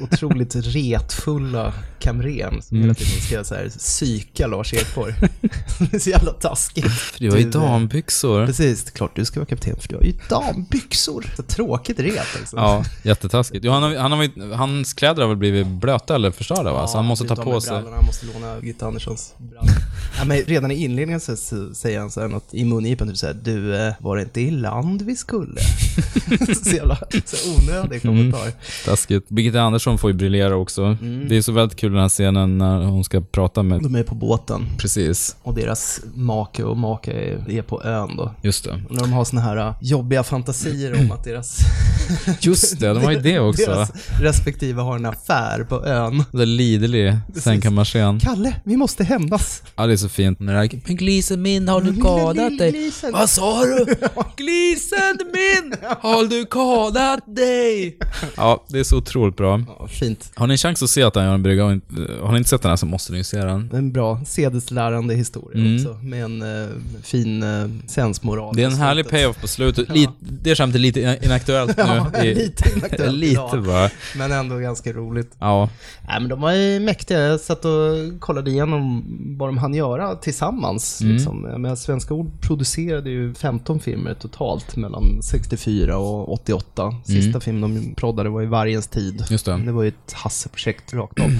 [0.00, 2.82] otroligt retfulla kamren som Mm.
[2.82, 5.14] hela tiden ska så här psyka Lars Ekborg.
[5.78, 6.90] det är så jävla taskigt.
[6.90, 8.46] För det var ju Du, eh, dambyxor.
[8.46, 11.24] Precis, klart du ska vara kapten för du har ju dambyxor.
[11.36, 12.58] Så tråkigt ret liksom.
[12.58, 13.64] Ja, jättetaskigt.
[13.64, 16.86] Jo, han har, han har, hans kläder har väl blivit blöta eller förstörda va?
[16.86, 17.70] så han måste ta på sig...
[17.70, 19.70] brallorna, Han måste låna Gitta Anderssons brallor.
[20.18, 23.16] Ja, men redan i inledningen så, så säger han så här något i mungipan, typ
[23.16, 25.60] såhär, du, eh, var det inte i land vi skulle?
[26.64, 28.16] så jävla så onödig Mm.
[28.16, 28.52] kommentar.
[28.84, 29.28] Taskigt.
[29.28, 30.82] Birgitta Andersson får ju briljera också.
[30.84, 31.28] Mm.
[31.28, 33.82] Det är så väldigt kul den här scenen när hon ska prata med...
[33.82, 35.36] De är på båten Precis.
[35.42, 38.34] och deras make och maka är, är på ön då.
[38.42, 38.70] Just det.
[38.88, 41.58] Och när de har såna här uh, jobbiga fantasier om att deras,
[42.40, 43.66] Just det, de har ju det också.
[43.70, 46.24] deras respektive har en affär på ön.
[46.32, 48.20] Det är liderlig sängkammarscen.
[48.20, 49.62] Kalle, vi måste hämnas.
[49.76, 50.40] Ja, det är så fint.
[50.40, 52.70] När det här, Men glisen min, har du skadat dig?
[52.72, 53.12] Glisen.
[53.12, 53.84] Vad sa du?
[54.36, 57.96] Glisen min, har du skadat dig?
[58.36, 59.62] Ja, det är så otroligt bra.
[59.78, 60.32] Ja, fint.
[60.34, 62.62] Har ni en chans att se att han gör en brygga har ni inte sett
[62.62, 63.70] den här så måste ni ju se den.
[63.72, 65.76] En bra sedeslärande historia Mm.
[65.76, 66.68] också, med en eh,
[67.02, 68.56] fin uh, sensmoral.
[68.56, 69.84] Det är en härlig payoff på slutet.
[69.88, 69.94] Ja.
[69.94, 71.82] Lite, det skämtet är lite inaktuellt nu.
[71.86, 73.90] Ja, lite inaktuellt Lite idag, bara.
[74.16, 75.32] Men ändå ganska roligt.
[75.38, 75.68] Ja.
[76.08, 77.20] Nej, men de var ju mäktiga.
[77.20, 79.04] Jag satt och kollade igenom
[79.38, 79.79] vad de hann göra
[80.22, 81.00] tillsammans.
[81.00, 81.12] Mm.
[81.12, 81.40] Liksom.
[81.42, 86.94] Menar, Svenska Ord producerade ju 15 filmer totalt mellan 64 och 88.
[87.04, 87.40] Sista Mm.
[87.40, 89.24] filmen de proddade var ju Vargens tid.
[89.30, 89.56] Just det.
[89.64, 91.30] Det var ju ett Hasse-projekt rakt av.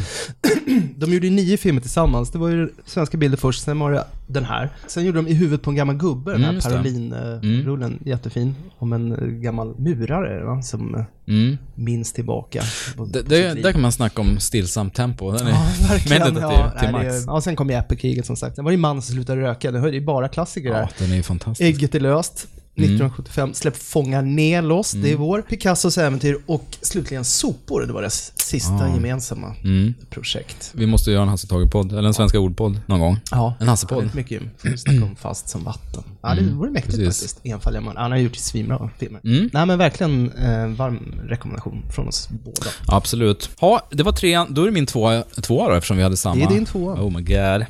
[0.96, 2.31] de gjorde ju nio filmer tillsammans.
[2.31, 4.70] Det var ju svenska bilder först, sen var det den här.
[4.87, 6.76] Sen gjorde de I huvudet på en gammal gubbe, den Mm, här det.
[6.76, 7.98] Parolin-rullen.
[8.05, 8.55] Jättefin.
[8.79, 10.62] Om en eh, gammal murare va?
[10.62, 11.59] som eh, Mm.
[11.75, 12.62] minns tillbaka.
[12.97, 15.33] på- Det, på det, där kan man snacka om stillsamt tempo.
[15.33, 16.23] Den är Ja, verkligen.
[16.23, 17.25] meditativ Ja, till nej, det max.
[17.27, 18.57] är- ja, sen kom ju Apple-kriget som sagt.
[18.57, 19.71] Det var ju mannen som slutade röka.
[19.71, 20.81] Det är ju bara klassiker där.
[20.81, 21.69] Ja, den är fantastisk.
[21.77, 22.47] Ägget är löst.
[22.85, 25.43] 1975, Släpp fångar nedlåst, det är vår.
[25.43, 28.95] Picassos äventyr och slutligen Sopor, det var deras sista Ja.
[28.95, 29.95] gemensamma Mm.
[30.11, 30.71] projekt.
[30.75, 33.19] Vi måste göra en Hasse Tage-podd, eller en Svenska Ord-podd någon gång.
[33.31, 33.99] Ja, En Hasse-podd.
[33.99, 34.43] väldigt mycket.
[34.81, 36.03] Snacka om fast som vatten.
[36.23, 37.23] Ja, det vore mäktigt precis.
[37.23, 37.47] faktiskt.
[37.47, 37.97] Enfaldiga man.
[37.97, 39.21] Han har gjort svinbra filmer.
[39.25, 39.51] Mm.
[39.53, 42.71] Nej, men verkligen eh, varm rekommendation från oss båda.
[42.87, 43.51] Absolut.
[43.61, 44.55] Ja, det var trean.
[44.55, 46.35] Då är det min tvåa, tvåa då, eftersom vi hade samma.
[46.37, 46.95] Det är din tvåa.
[46.95, 47.66] Oh my god.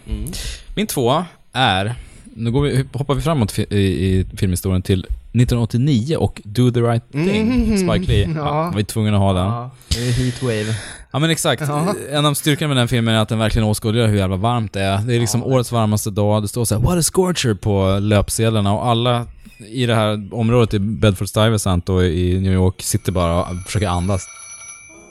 [0.76, 1.94] Min tvåa är,
[2.40, 7.12] nu går vi, hoppar vi framåt i, i filmhistorien till 1989 och Do the right
[7.12, 8.32] thing, Spike Lee.
[8.36, 8.46] Ja.
[8.46, 8.64] Ja.
[8.64, 9.46] var vi tvungna att ha den.
[9.46, 10.74] Ja, det är Heatwave.
[11.10, 11.62] Ja men exakt.
[11.68, 11.94] Ja.
[12.10, 14.80] En av styrkorna med den filmen är att den verkligen åskådliggör hur jävla varmt det
[14.80, 14.98] är.
[14.98, 18.72] Det är liksom årets varmaste dag, det står så här “What a scorcher” på löpsedlarna
[18.72, 19.26] och alla
[19.68, 23.88] i det här området i Bedford Stuyvesant och i New York sitter bara och försöker
[23.88, 24.26] andas.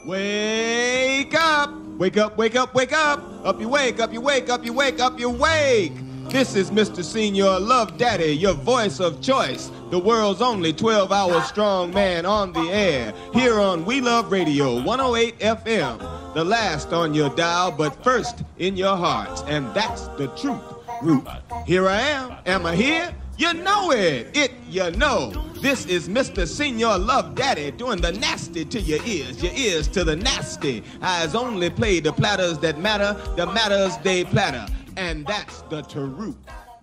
[0.06, 1.70] Wake up!
[2.00, 3.20] Wake up, wake up, wake up!
[3.46, 6.09] Up you wake, up you wake, up you wake, up you wake!
[6.30, 7.04] This is Mr.
[7.04, 12.54] Senior Love Daddy, your voice of choice, the world's only 12 hour strong man on
[12.54, 16.34] the air, here on We Love Radio 108 FM.
[16.36, 20.62] The last on your dial, but first in your hearts, and that's the truth.
[21.02, 21.28] Root.
[21.66, 22.36] Here I am.
[22.46, 23.12] Am I here?
[23.40, 24.30] You know it.
[24.38, 25.32] It you know.
[25.62, 26.48] This is Mr.
[26.48, 30.84] Senior Love Daddy doing the nasty to your ears, your ears to the nasty.
[31.02, 34.72] Eyes only play the platters that matter, the matters they platter.
[35.00, 36.36] And that's the truth.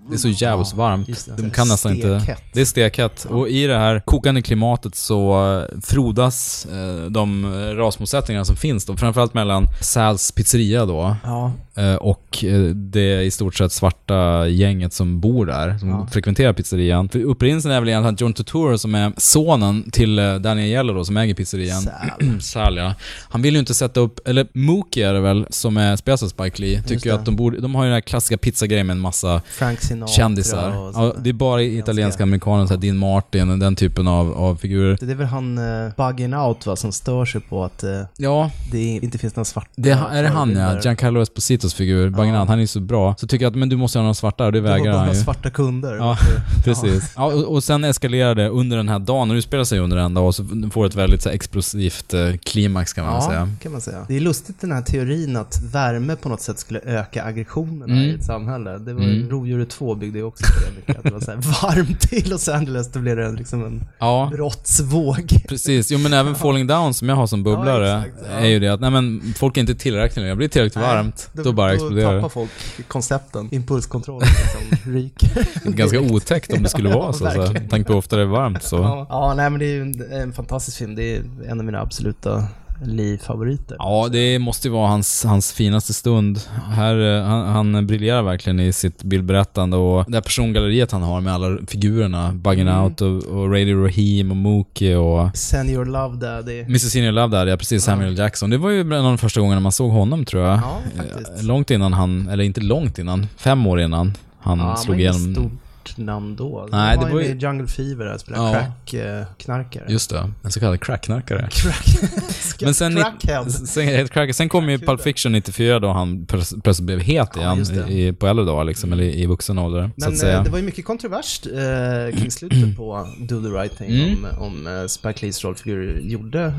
[0.08, 1.08] Det är så jävligt varmt.
[1.08, 1.42] just det.
[1.42, 2.36] De kan nästan inte...
[2.52, 3.24] Det är stekhett.
[3.24, 8.96] Och i det här kokande klimatet så eh, frodas eh, de rasmotsättningar som finns då.
[8.96, 15.20] Framförallt mellan Sals pizzeria då Ja, eh, och det i stort sett svarta gänget som
[15.20, 16.08] bor där, som Ja.
[16.12, 17.08] frekventerar pizzerian.
[17.08, 21.04] För upprinnelsen är väl egentligen att John Turturro som är sonen till Daniel Jello då,
[21.04, 21.82] som äger pizzerian.
[21.82, 21.92] Sal.
[22.40, 22.94] Sal ja.
[23.28, 26.28] Han vill ju inte sätta upp, eller Mookie är det väl, som är spelas av
[26.28, 27.14] Spike Lee, tycker det.
[27.16, 30.12] att de borde, de har ju den här klassiska pizzagrejen med en massa Frank Sinatra
[30.14, 30.76] kändisar.
[30.76, 34.56] och Ja, det är bara italienska amerikaner, här Dean Martin och den typen av, av
[34.56, 34.98] figurer.
[35.00, 38.50] Det är väl han uh, Bugging Out va, som stör sig på att eh, Ja,
[38.72, 40.80] det inte finns några svarta det är det han ja.
[40.80, 43.14] Giancarlo Espositos figur, Bagnat, han är så bra.
[43.18, 45.14] Så tycker jag att men du måste ha några svarta och det vägrar han bara
[45.14, 45.20] ju.
[45.22, 45.96] svarta kunder.
[46.06, 46.18] Ja,
[46.64, 47.12] precis.
[47.16, 49.96] Ja, och, och sen eskalerar det under den här dagen, och det spelar sig under
[49.96, 53.14] en dag, och så får det ett väldigt så här, explosivt eh, klimax kan man
[53.14, 53.48] Ja, säga.
[53.62, 54.04] kan man säga.
[54.08, 57.98] Det är lustigt den här teorin att värme på något sätt skulle öka aggressionerna Mm.
[57.98, 58.78] i ett samhälle.
[58.78, 59.30] Det var Mm.
[59.30, 60.96] Rovdjuret 2 byggde ju också på det mycket.
[60.96, 61.38] Att det var så här
[61.76, 65.32] varmt i Los Angeles, då blev det liksom en Ja, brottsvåg.
[65.48, 65.90] precis.
[65.90, 68.36] Jo men även Falling Down som jag har som bubblare, Ja, exakt, ja.
[68.38, 70.28] är ju det att nej men folk är inte tillräckligt nu.
[70.28, 72.50] Jag blir tillräckligt varmt, då, bara exploderar Då tappar folk
[72.88, 73.48] koncepten.
[73.52, 74.28] Impulskontrollen
[74.72, 75.46] liksom ryker.
[75.70, 77.30] Ganska otäckt om det skulle vara så.
[77.30, 77.54] så.
[77.70, 78.76] Tänk på hur ofta det är varmt så.
[79.08, 80.94] Ja, nej men det är ju en fantastisk film.
[80.94, 82.44] Det är en av mina absoluta
[82.84, 83.76] Lee-favoriter.
[83.78, 86.40] Ja, det måste ju vara hans, hans finaste stund.
[86.70, 91.20] Här, eh, han, han briljerar verkligen i sitt bildberättande och det här persongalleriet han har
[91.20, 92.32] med alla figurerna.
[92.32, 92.84] Bugging Mm.
[92.84, 96.60] Out och, och Radio Raheem och Mookie och Send your love daddy.
[96.60, 96.78] Mr.
[96.78, 98.50] Senior Love där, ja precis, Samuel Jackson.
[98.50, 100.56] Det var ju en av de första gångerna man såg honom tror jag.
[100.56, 101.30] Ja, faktiskt.
[101.40, 105.58] Eh, Långt innan han, eller inte långt innan, fem år innan han Ja, slog igenom.
[105.96, 106.68] Namn då.
[106.72, 108.66] Nej, det var ju med Jungle Fever där, spelade Ja.
[108.86, 109.84] crack-knarkare.
[109.88, 111.48] Just det, en så kallad cracknarkare.
[111.52, 111.86] Crack.
[112.62, 113.50] Men sen, Crackhead.
[113.50, 117.52] sen, crack, sen kom ju Pulp Fiction 94 då han plöts- plötsligt blev het Ja,
[117.54, 117.92] igen det.
[117.92, 119.90] i, på äldre dagar liksom, eller i vuxen ålder.
[119.96, 123.90] Men eh, det var ju mycket kontrovers eh, kring slutet på Do the right thing,
[123.90, 124.24] Mm.
[124.24, 126.52] om, om eh, Spike Lees rollfigur gjorde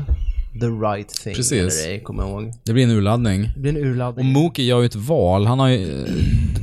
[0.60, 1.52] the right thing Precis.
[1.84, 2.52] eller ej, kommer jag ihåg.
[2.64, 3.50] Det blir en urladdning.
[3.54, 4.32] Det blir en Och urladdning.
[4.32, 5.46] Mookie gör ju ett val.
[5.46, 6.00] Han har ju...
[6.02, 6.12] eh,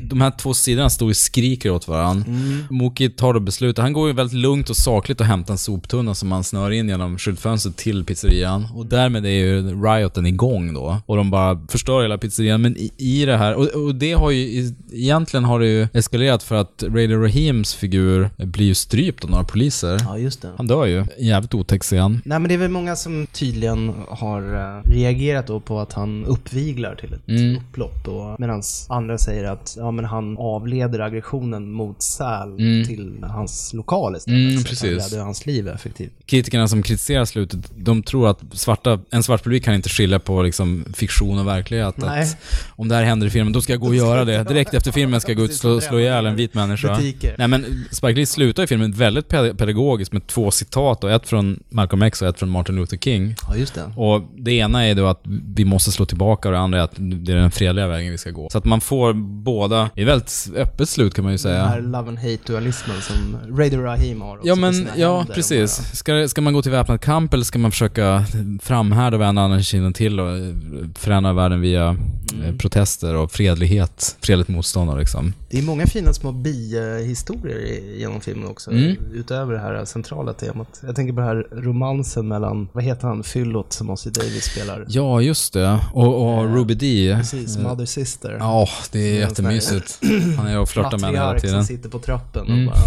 [0.10, 2.26] De här två sidorna står och skriker åt varandra.
[2.28, 2.64] Mm.
[2.70, 3.82] Mookie tar då beslutet.
[3.84, 6.90] Han går ju väldigt lugnt och sakligt och hämtar en soptunna som han snör in
[6.90, 8.68] genom skyltfönstret till pizzerian.
[8.76, 10.98] Och därmed är ju rioten igång då.
[11.06, 12.62] Och de bara förstör hela pizzerian.
[12.62, 16.44] Men i, i det här, och, och det har ju, egentligen har det ju eskalerat
[16.44, 19.98] för att Radio Rahims figur blir ju strypt av några poliser.
[20.04, 20.50] Ja, just det.
[20.58, 21.06] Han dör ju.
[21.20, 22.22] Jävligt otäck scen.
[22.26, 25.94] Nej men det är väl många som tydligen publiken har eh, reagerat då på att
[25.94, 27.58] han uppviglar till ett Mm.
[27.58, 27.92] upplopp.
[28.40, 34.50] Medan andra säger att ja, men han avleder aggressionen mot Sal till hans lokal istället.
[34.50, 35.02] Mm, så precis.
[35.02, 36.12] Han räddar hans liv effektivt.
[36.26, 40.42] Kritikerna som kritiserar slutet, de tror att svarta, en svart publik kan inte skilja på
[40.44, 42.04] liksom fiktion och verklighet.
[42.04, 42.38] Att
[42.70, 44.44] om det här händer i filmen, då ska jag gå och göra det.
[44.44, 46.96] Direkt efter filmen ska jag gå ut och slå, slå ihjäl en vit människa.
[46.96, 47.36] Butiker.
[47.38, 51.28] Nej men Spike Lee slutar i filmen väldigt pe- pedagogiskt med två citat, och ett
[51.28, 53.36] från Malcolm X och ett från Martin Luther King.
[53.48, 54.02] Ja, just det.
[54.02, 55.22] Och det ena är då att
[55.56, 58.18] vi måste slå tillbaka och det andra är att det är den fredliga vägen vi
[58.18, 58.50] ska gå.
[58.50, 61.82] Så att man får båda, i väldigt öppet slut kan man ju Den här säga.
[61.82, 65.80] love and hate-dualismen som Radio Rahim har också Ja men, ja precis.
[65.80, 68.26] bara- Ska, ska man gå till väpnad kamp eller ska man försöka
[68.62, 70.54] framhärda vända andra kinden till och eh,
[70.96, 71.98] förändra världen via
[72.46, 75.34] eh, protester och fredlighet, fredligt motstånd liksom.
[75.50, 78.96] Det är många fina små bihistorier genom filmen också, Mm.
[79.14, 80.82] utöver det här centrala temat.
[80.86, 83.24] Jag tänker på den här romansen mellan, vad heter han,
[83.56, 84.86] Fyllot som Ozzy Davis spelar?
[84.90, 85.80] Ja, just det.
[85.94, 87.16] Och, och Ruby D.
[87.20, 88.38] Precis, Mother Sister.
[88.40, 90.00] Ja, det är här- jättemysigt.
[90.38, 91.56] Han är och flörtar med henne hela tiden.
[91.56, 92.68] som sitter på trappen Mm.
[92.68, 92.82] och bara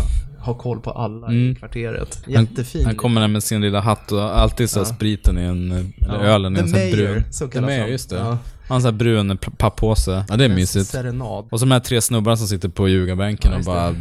[0.49, 1.55] har koll på alla i Mm.
[1.55, 2.19] kvarteret.
[2.25, 2.85] Han, Jättefin.
[2.85, 4.95] han kommer där med sin lilla hatt och alltid så här Ja.
[4.95, 7.25] spriten i en, eller Ja, ölen i The en sån här Mayor, brun.
[7.31, 7.91] så kallas Mayor, han.
[7.91, 8.17] just det.
[8.17, 8.39] Ja.
[8.69, 10.25] Han har en brun pappåse.
[10.29, 10.87] Ja, det är En mysigt.
[10.91, 11.45] Serenad.
[11.51, 13.95] Och så de här tre snubbarna som sitter på ljugarbänken Ja, och bara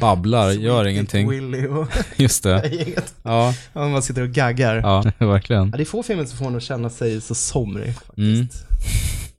[0.00, 1.28] babblar, gör ingenting.
[1.30, 2.66] Willy och Just det.
[2.72, 3.14] gänget.
[3.22, 4.76] Ja, Ja, man sitter och gaggar.
[4.76, 5.70] ja, verkligen.
[5.70, 8.66] Ja, det är få filmer som får en att känna sig så somrig faktiskt.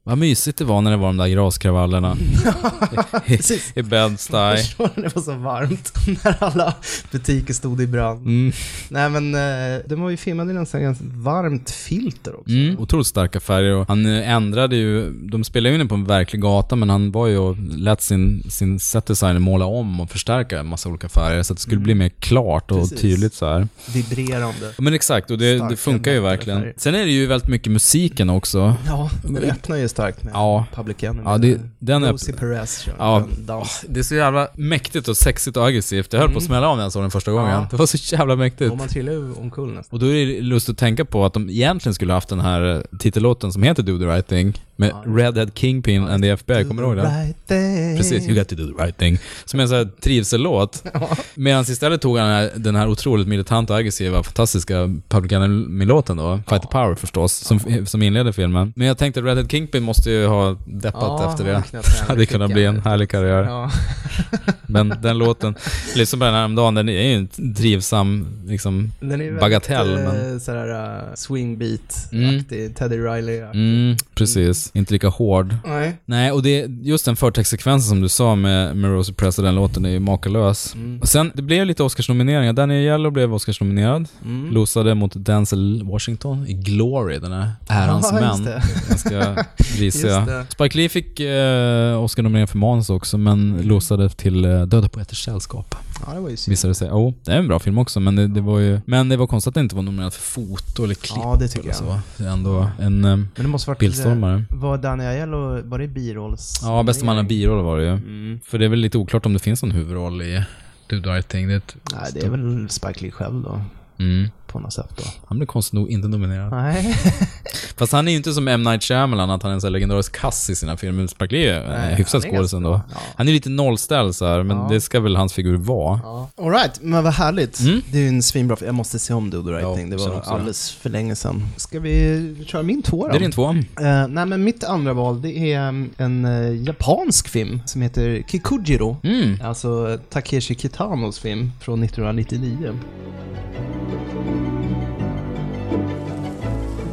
[0.06, 0.18] Mm.
[0.18, 2.16] Vad mysigt det var när det var de där graskravallerna.
[3.26, 3.34] I,
[3.74, 4.56] i Bed-Stuy.
[4.56, 5.92] Förstår du, det var så varmt
[6.24, 6.74] när alla
[7.10, 8.26] butiker stod i brand.
[8.26, 8.52] Mm.
[8.88, 12.52] Nej men eh, den var ju filmad i nästan ganska varmt filter också.
[12.52, 12.78] Mm.
[12.78, 16.42] Otroligt starka färger och han eh, ändrade ju, de spelade ju inne på en verklig
[16.42, 20.66] gata men han var ju och lät sin, sin setdesigner måla om och förstärka en
[20.66, 23.00] massa olika färger så att det skulle bli mer klart och Precis.
[23.00, 23.68] tydligt så här.
[23.94, 24.72] Vibrerande.
[24.78, 26.60] Men exakt, och det, det funkar ju verkligen.
[26.60, 26.74] färger.
[26.76, 28.74] Sen är det ju väldigt mycket musiken också.
[28.86, 30.66] Ja, den öppnar ju starkt med Ja.
[30.74, 31.22] Public Enemy.
[31.24, 32.32] Ja, det, den är...
[32.36, 33.26] Perez kör Ja.
[33.46, 33.84] dans.
[33.88, 36.12] Det är så jävla mäktigt och sexigt och aggressivt.
[36.12, 37.50] Jag höll på att smälla av när jag såg den första gången.
[37.50, 37.66] Ja.
[37.70, 38.70] Det var så jävla mäktigt.
[38.72, 39.96] Och man trillar ju omkull nästan.
[39.96, 42.74] Och då är det lustigt att tänka på att de egentligen skulle haft den här
[42.76, 45.02] eh, titellåten som heter Do the right thing med Ja.
[45.06, 47.06] Redhead Kingpin and the FBI, kommer du ihåg den?
[47.22, 47.96] Right there.
[47.96, 49.18] Precis, You got to do the right thing.
[49.44, 50.84] Som är en sån här trivsellåt.
[51.34, 54.74] Medan istället tog han den här, den här otroligt militanta, aggressiva, fantastiska
[55.08, 56.40] Public Enemy-låten då.
[56.48, 58.72] Fight the Power förstås, som, som inleder filmen.
[58.76, 61.62] Men jag tänkte att Redhead Kingpin måste ju ha deppat Ja, efter det.
[61.72, 63.42] Det hade kunnat bli en härlig karriär.
[63.44, 63.70] Ja.
[64.66, 65.54] Men den låten,
[65.96, 70.32] liksom den här dagen, den är ju en trivsam, liksom, Den är Bagatell, väldigt, men-
[70.32, 73.54] eh, sådär uh, swingbeat-aktig, Teddy Riley-aktig.
[73.60, 74.70] mm, precis.
[74.74, 75.56] Inte lika hård.
[75.66, 75.96] Nej.
[76.04, 79.54] Nej, och det, just den förtextsekvensen som du sa med, med Rosie Press och den
[79.54, 80.74] låten är ju makalös.
[80.74, 81.00] Mm.
[81.00, 82.52] Och sen, det blev lite Oscarsnomineringar.
[82.52, 84.08] Daniel Yellow blev Oscarsnominerad.
[84.24, 84.54] Mm.
[84.54, 88.48] Losade mot Denzel Washington i Glory, den här Ärans Ja, män.
[88.88, 89.44] Ganska
[89.82, 90.46] Just det.
[90.48, 95.74] Spike Lee fick eh, Oscar-nominering för manus också, men losade till eh, Döda Poeters Sällskap.
[96.06, 96.52] Ja, det var ju synd.
[96.52, 96.90] Visade det sig.
[96.90, 98.80] Oh, det är en bra film också, men det, det var ju...
[98.86, 101.48] Men det var konstigt att det inte var nominerad för foto eller klipp Ja, det
[101.48, 101.76] tycker eller jag.
[101.76, 102.00] så.
[102.16, 103.78] Det är ändå en eh, Men det måste varit...
[103.78, 104.44] bildstormare.
[104.50, 106.60] Var Daniel Aiello, var det birolls?
[106.62, 107.90] Ja, bästa manliga biroll var det ju.
[107.90, 108.40] Mm.
[108.44, 110.42] För det är väl lite oklart om det finns någon huvudroll i
[110.86, 111.48] Do the right thing.
[111.48, 113.60] Det är ett Nej, det är väl Spike Lee själv då,
[113.98, 114.28] mm.
[114.54, 115.02] På något sätt då.
[115.26, 116.50] Han blev konstigt nog inte nominerad.
[116.50, 116.96] Nej.
[117.76, 118.62] Fast han är ju inte som M.
[118.62, 121.06] Night Shyamalan, att han är en här legendarisk kass i sina filmer.
[121.06, 122.80] Spike Lee är Nej, hyfsad han är skådis ändå.
[122.94, 123.00] Ja.
[123.16, 124.66] Han är lite nollställd så här, men Ja.
[124.70, 126.00] det ska väl hans figur vara.
[126.02, 126.28] Ja.
[126.36, 127.60] Alright, men vad härligt.
[127.60, 127.82] Mm.
[127.90, 129.96] Det är ju en svinbra Jag måste se om the right Ja.
[129.96, 131.46] Det var också alldeles för länge sedan.
[131.56, 133.08] Ska vi köra min två då?
[133.08, 133.50] Det är din två.
[133.50, 138.22] Eh, nej men mitt andra val, det är um, en eh, japansk film som heter
[138.28, 138.96] Kikujiro.
[139.02, 139.38] Mm.
[139.44, 142.78] Alltså Takeshi Kitanos film från 1999.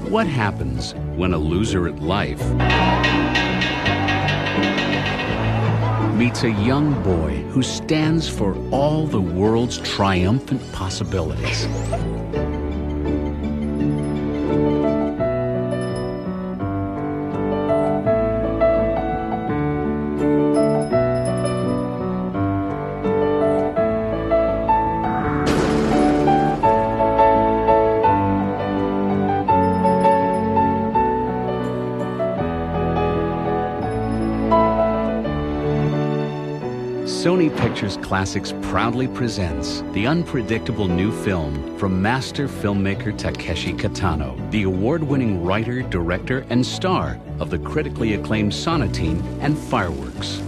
[0.09, 2.41] What happens when a loser at life
[6.15, 11.67] meets a young boy who stands for all the world's triumphant possibilities?
[37.21, 44.63] Sony Pictures Classics proudly presents the unpredictable new film from master filmmaker Takeshi Kitano, the
[44.63, 50.41] award winning writer, director, and star of the critically acclaimed Sonatine and Fireworks.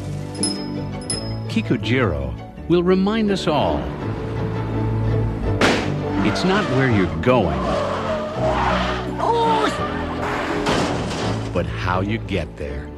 [1.48, 2.34] Kikujiro
[2.68, 3.78] will remind us all
[6.26, 7.60] it's not where you're going,
[9.22, 9.70] oh.
[11.54, 12.90] but how you get there.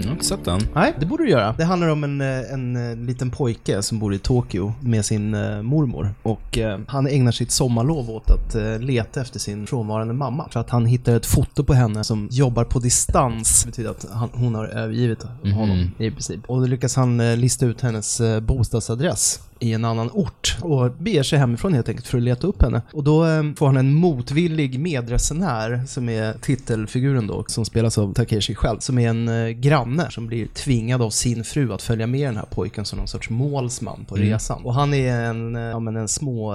[0.00, 0.60] Mm, jag har inte sett den.
[0.74, 1.54] Nej, det borde du göra.
[1.58, 5.34] Det handlar om en, eh, en, eh, liten pojke som bor i Tokyo med sin
[5.34, 6.14] eh, mormor.
[6.22, 10.48] Och han ägnar sitt sommarlov åt att leta efter sin frånvarande mamma.
[10.50, 13.62] För att han hittar ett foto på henne som jobbar på distans.
[13.62, 16.40] Det betyder att han, hon har övergivit honom i princip.
[16.46, 21.38] Och då lyckas han lista ut hennes bostadsadress i en annan ort och beger sig
[21.38, 22.82] hemifrån helt enkelt för att leta upp henne.
[22.92, 28.12] Och då eh, får han en motvillig medresenär som är titelfiguren då, som spelas av
[28.14, 32.06] Takeshi själv, som är en eh, granne som blir tvingad av sin fru att följa
[32.06, 34.64] med den här pojken som någon sorts målsman på resan.
[34.64, 36.54] Och han är en, eh, ja, men en små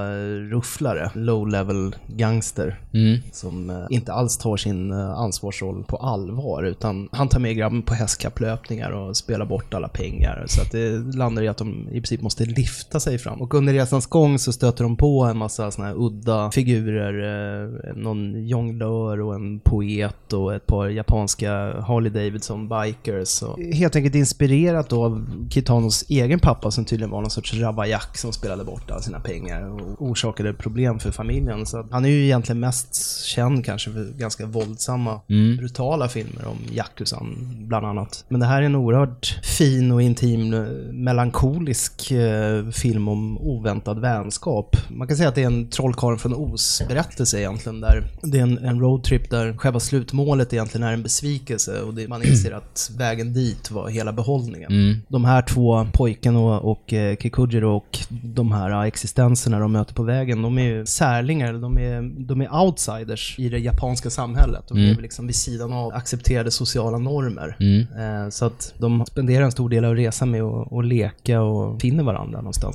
[0.52, 3.22] rufflare, low level gangster Mm.
[3.32, 8.92] som inte alls tar sin ansvarsroll på allvar utan han tar med grabben på hästkapplöpningar
[8.92, 10.46] och spelar bort alla pengar.
[10.48, 12.46] Så att det landar i att de i princip måste
[12.96, 13.42] lifta sig fram.
[13.42, 17.14] Och under resans gång så stöter de på en massa såna här udda figurer.
[17.24, 23.42] Eh, någon jonglör och en poet och ett par japanska Harley Davidson bikers.
[23.42, 28.18] Och helt enkelt inspirerat då av Kitanos egen pappa som tydligen var någon sorts rabajak
[28.18, 31.66] som spelade bort alla sina pengar och orsakade problem för familjen.
[31.66, 35.22] Så han är ju egentligen mest känd kanske för ganska våldsamma,
[35.58, 38.26] brutala filmer om Yakuzan bland annat.
[38.30, 40.62] Men det här är en oerhört fin och intim, eh,
[40.94, 44.76] melankolisk eh, film om oväntad vänskap.
[44.90, 48.58] Man kan säga att det är en Trollkarlen från Oz-berättelse egentligen, där det är en,
[48.58, 53.34] en roadtrip där själva slutmålet egentligen är en besvikelse och det, man inser att vägen
[53.34, 55.02] dit var hela behållningen.
[55.08, 59.94] De här två, pojken och, och eh, Kikujiro och de här eh, existenserna de möter
[59.94, 64.64] på vägen, de är ju särlingar, de är, de är outsiders i det japanska samhället.
[64.68, 67.58] De lever liksom vid sidan av accepterade sociala normer.
[67.98, 71.82] Eh, så att de spenderar en stor del av resan med att, att leka och
[71.82, 72.75] finner varandra någonstans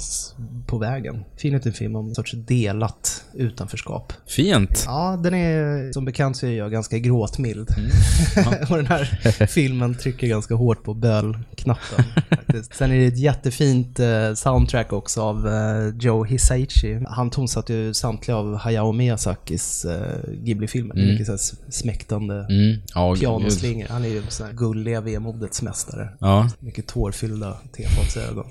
[0.67, 1.25] på vägen.
[1.37, 4.13] Fin en film om en sorts delat utanförskap.
[4.27, 4.85] Fint.
[4.87, 7.69] Ja, den är, som bekant så är jag ganska gråtmild.
[8.71, 9.05] och den här
[9.47, 12.05] filmen trycker ganska hårt på bölknappen.
[12.53, 12.75] faktiskt.
[12.75, 17.01] Sen är det ett jättefint eh, soundtrack också av eh, Joe Hisaichi.
[17.09, 20.95] Han tonsatte ju samtliga av Hayao Miyazakis eh, Ghibli-filmer.
[20.95, 21.09] Mm.
[21.09, 22.81] Mycket så smäktande Mm.
[22.95, 23.21] Ja, gud.
[23.21, 23.87] pianoslingor.
[23.89, 26.09] Han är ju sån här gulliga vemodets mästare.
[26.21, 26.51] Ja.
[26.59, 28.47] Mycket tårfyllda tefatsögon.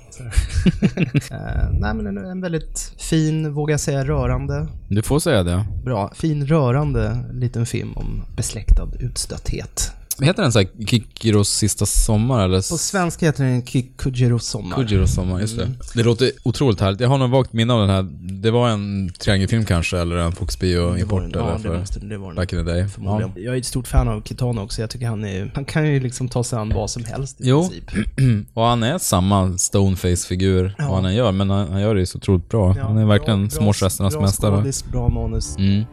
[1.40, 5.64] Eh, nej men en, en väldigt fin, vågar jag säga, rörande, Du får säga det.
[5.84, 9.92] bra, fin, rörande liten film om besläktad utstötthet.
[10.22, 12.56] Heter den så här Kikiros sista sommar eller?
[12.56, 14.76] På svenska heter den Kikujiro sommar.
[14.76, 15.70] Kujiros sommar, just det.
[15.94, 17.00] Det låter otroligt härligt.
[17.00, 18.02] Jag har nog vagt minne av den här.
[18.42, 22.00] Det var en triangelfilm kanske, eller en Fox Bio-import den- ja, eller det för måste-
[22.00, 22.88] det var back in the day.
[22.88, 23.32] Förmodligen.
[23.36, 24.80] Jag är ett stort fan av Kitano också.
[24.80, 27.48] Jag tycker han är, han kan ju liksom ta sig an vad som helst i
[27.48, 27.68] Jo.
[27.68, 28.46] princip.
[28.54, 30.84] Och han är samma stoneface-figur Ja.
[30.86, 32.74] vad han än gör, men han, han gör det ju så otroligt bra.
[32.78, 34.56] Ja, han är verkligen bra- smågesternas bra mästare.
[34.56, 35.56] skådis, bra manus.
[35.58, 35.84] Mm.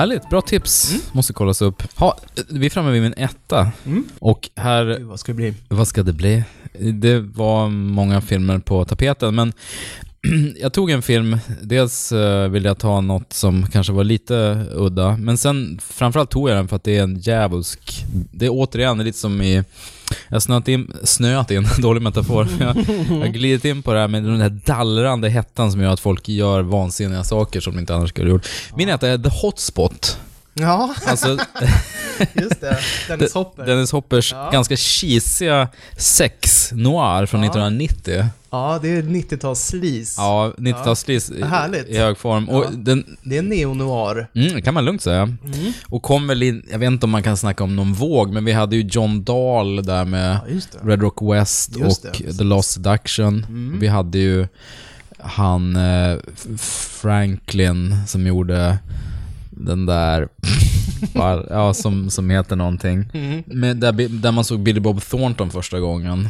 [0.00, 0.90] Härligt, bra tips.
[0.90, 1.02] Mm.
[1.12, 1.82] Måste kollas upp.
[1.98, 3.72] Ha, vi är framme vid min etta.
[4.18, 5.54] Och här Gud, vad ska det bli?
[5.68, 6.44] Vad ska det bli?
[6.92, 9.52] Det var många filmer på tapeten, men
[10.60, 15.16] jag tog en film, dels eh, ville jag ta något som kanske var lite udda,
[15.16, 18.04] men sen framförallt tog jag den för att det är en djävulsk...
[18.32, 19.64] Det är återigen lite som i...
[20.28, 22.48] Jag snöat in, snöat in, dålig metafor.
[22.60, 26.00] Jag, har glidit in på det här med den här dallrande hettan som gör att
[26.00, 28.48] folk gör vansinniga saker som de inte annars skulle gjort.
[28.76, 30.18] Min etta är The Hotspot.
[30.54, 31.28] Ja, Alltså,
[32.34, 32.78] just det.
[33.08, 33.66] Dennis Hopper.
[33.66, 34.50] Dennis Hoppers Ja.
[34.52, 37.46] ganska cheesiga sex noir från Ja.
[37.50, 38.24] 1990.
[38.52, 40.14] Ja, det är 90-tals sleaze.
[40.20, 41.88] Ja, 90-talslis i, Härligt.
[41.88, 42.48] i hög form.
[42.48, 42.68] Och Ja.
[42.72, 44.26] den, Det är neo-noir.
[44.34, 45.36] mm, kan man lugnt säga.
[45.88, 48.44] Och kom väl in, jag vet inte om man kan snacka om någon våg, men
[48.44, 50.78] vi hade ju John Dahl där med Ja.
[50.82, 52.32] Red Rock West Just och det.
[52.32, 53.46] The Lost Seduction.
[53.80, 54.46] Vi hade ju
[55.18, 56.18] han eh,
[57.00, 58.78] Franklin som gjorde
[59.66, 60.28] den där,
[61.50, 63.10] ja, som, som heter någonting.
[63.46, 66.28] Med, där, där man såg Billy Bob Thornton första gången.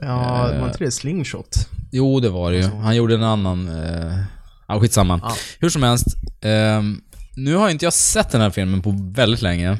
[0.00, 0.60] Ja, Eh.
[0.60, 1.68] var inte det slingshot?
[1.92, 2.62] Jo, det var det ju.
[2.64, 3.68] Han gjorde en annan...
[3.68, 4.18] Eh,
[4.68, 5.20] ja, skitsamma.
[5.22, 5.34] Ja.
[5.60, 6.06] Hur som helst.
[6.40, 7.00] ehm,
[7.36, 9.78] nu har inte jag sett den här filmen på väldigt länge.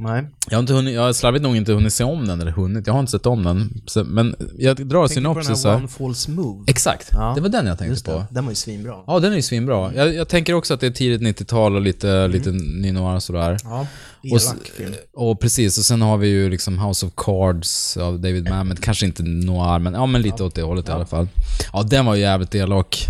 [0.00, 0.24] Nej.
[0.50, 2.86] Jag har, inte hunnit, jag har slarvigt nog inte hunnit se om den, eller hunnit,
[2.86, 3.82] jag har inte sett om den.
[4.06, 5.76] Men jag drar Tänker du på den synopsis här.
[5.76, 6.64] One False Move?
[6.66, 7.32] Exakt, Ja.
[7.34, 8.12] det var den jag tänkte Just på.
[8.12, 8.26] det.
[8.30, 8.94] Den var ju svinbra.
[9.06, 9.94] Ja, den är ju svinbra.
[9.94, 13.56] Jag, jag tänker också att det är tidigt 90-tal och lite, lite Nino och sådär.
[13.64, 13.86] Ja.
[14.32, 14.40] Och,
[14.76, 14.92] film.
[15.14, 18.80] och precis, och sen har vi ju liksom House of Cards av David Mamet.
[18.80, 21.28] Kanske inte noir, men, ja, men lite åt det hållet i alla fall.
[21.72, 23.06] Ja, den var ju jävligt elak.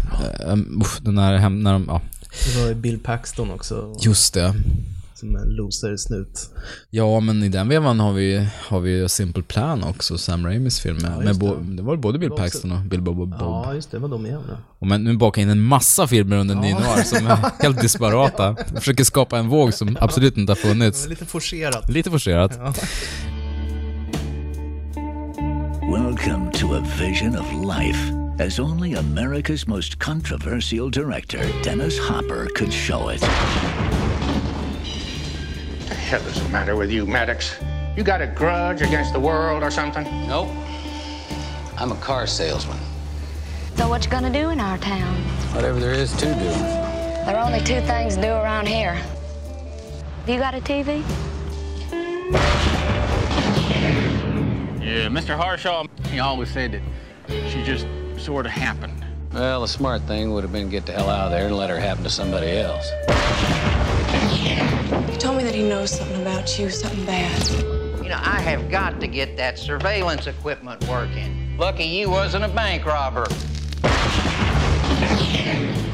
[0.47, 2.01] Uh, uff, den där när de, ja,
[2.55, 4.55] Det var ju Bill Paxton också, just det.
[5.18, 6.50] Som en loser-snut.
[6.90, 10.96] Ja, men i den vevan har vi, har vi Simple Plan också, Sam Raimis film.
[11.02, 11.76] Med, med det.
[11.76, 13.34] det var både Bill Paxton och Bill Bob Bob.
[13.38, 13.98] Ja, just det.
[13.98, 14.42] Var de igen.
[14.48, 14.56] Ja.
[14.78, 16.60] Och men nu bakar in en massa filmer under ja.
[16.60, 18.56] Noir som är helt disparata.
[18.74, 21.08] Försöker skapa en våg som absolut inte har Det funnits.
[21.08, 21.88] lite forcerat.
[21.90, 22.52] Lite forcerat.
[22.58, 22.74] Ja.
[25.92, 32.72] Welcome to a vision of life as only America's most controversial director, Dennis Hopper, could
[32.72, 33.22] show it.
[35.89, 37.57] The hell is the matter with you, Maddox?
[37.97, 40.05] You got a grudge against the world or something?
[40.26, 40.49] Nope.
[41.78, 42.78] I'm a car salesman.
[43.76, 45.14] So what you gonna do in our town?
[45.55, 46.51] Whatever there is to do.
[47.24, 48.95] There are only two things to do around here.
[48.95, 51.03] Have you got a TV?
[54.80, 55.36] Yeah, Mr.
[55.36, 57.86] Harshaw, he always said that she just
[58.18, 59.05] sort of happened.
[59.33, 61.57] Well, the smart thing would have been to get the hell out of there and
[61.57, 62.91] let her happen to somebody else.
[65.11, 67.51] He told me that he knows something about you, something bad.
[68.03, 71.57] You know, I have got to get that surveillance equipment working.
[71.59, 73.26] Lucky you wasn't a bank robber.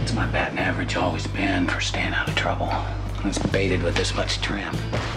[0.03, 2.69] It's my batting average always been for staying out of trouble.
[3.25, 4.75] It's baited with this much trim.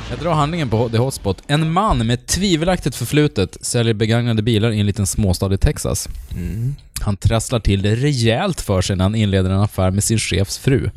[0.09, 1.41] Jag drar handlingen på The Hotspot.
[1.47, 6.09] En man med tvivelaktigt förflutet säljer begagnade bilar i en liten småstad i Texas.
[6.33, 6.75] Mm.
[7.01, 10.57] Han trasslar till det rejält för sig när han inleder en affär med sin chefs
[10.57, 10.89] fru.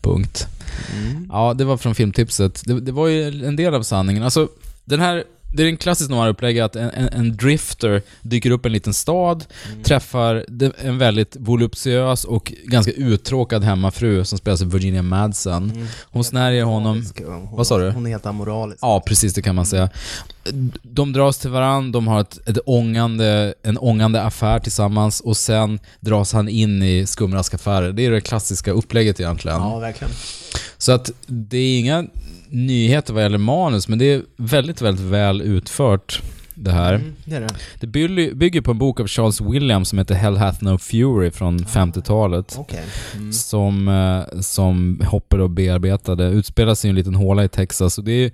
[0.00, 0.46] Punkt.
[1.28, 2.62] Ja, det var från filmtipset.
[2.66, 4.22] Det, det var ju en del av sanningen.
[4.22, 4.48] Alltså,
[4.84, 5.24] den här...
[5.52, 8.94] Det är en klassisk noir-upplägg att en, en, en drifter dyker upp i en liten
[8.94, 9.44] stad,
[9.84, 15.88] träffar de- en väldigt voluptuös och ganska uttråkad hemmafru som spelas av Virginia Madsen.
[16.04, 17.06] Hon snärjer honom...
[17.26, 17.90] Hon, Vad sa du?
[17.90, 18.78] Hon är helt amoralisk.
[18.82, 19.88] Ja, precis det kan man säga.
[20.82, 25.78] De dras till varandra, de har ett, ett ångande, en ångande affär tillsammans och sen
[26.00, 27.92] dras han in i skumraskaffärer.
[27.92, 29.60] Det är det klassiska upplägget egentligen.
[29.60, 30.12] Ja, verkligen.
[30.80, 32.06] Så att det är inga
[32.48, 36.22] nyheter vad gäller manus, men det är väldigt, väldigt väl utfört
[36.54, 36.94] det här.
[36.94, 37.48] Mm, det det.
[37.80, 41.58] Det bygger, på en bok av Charles Williams som heter Hell Hath No Fury från
[41.58, 42.56] 50-talet.
[42.58, 42.84] Okej.
[43.16, 43.32] Mm.
[43.32, 46.24] Som, eh, som Hopper då bearbetade.
[46.24, 48.32] Utspelar sig i en liten håla i Texas och det är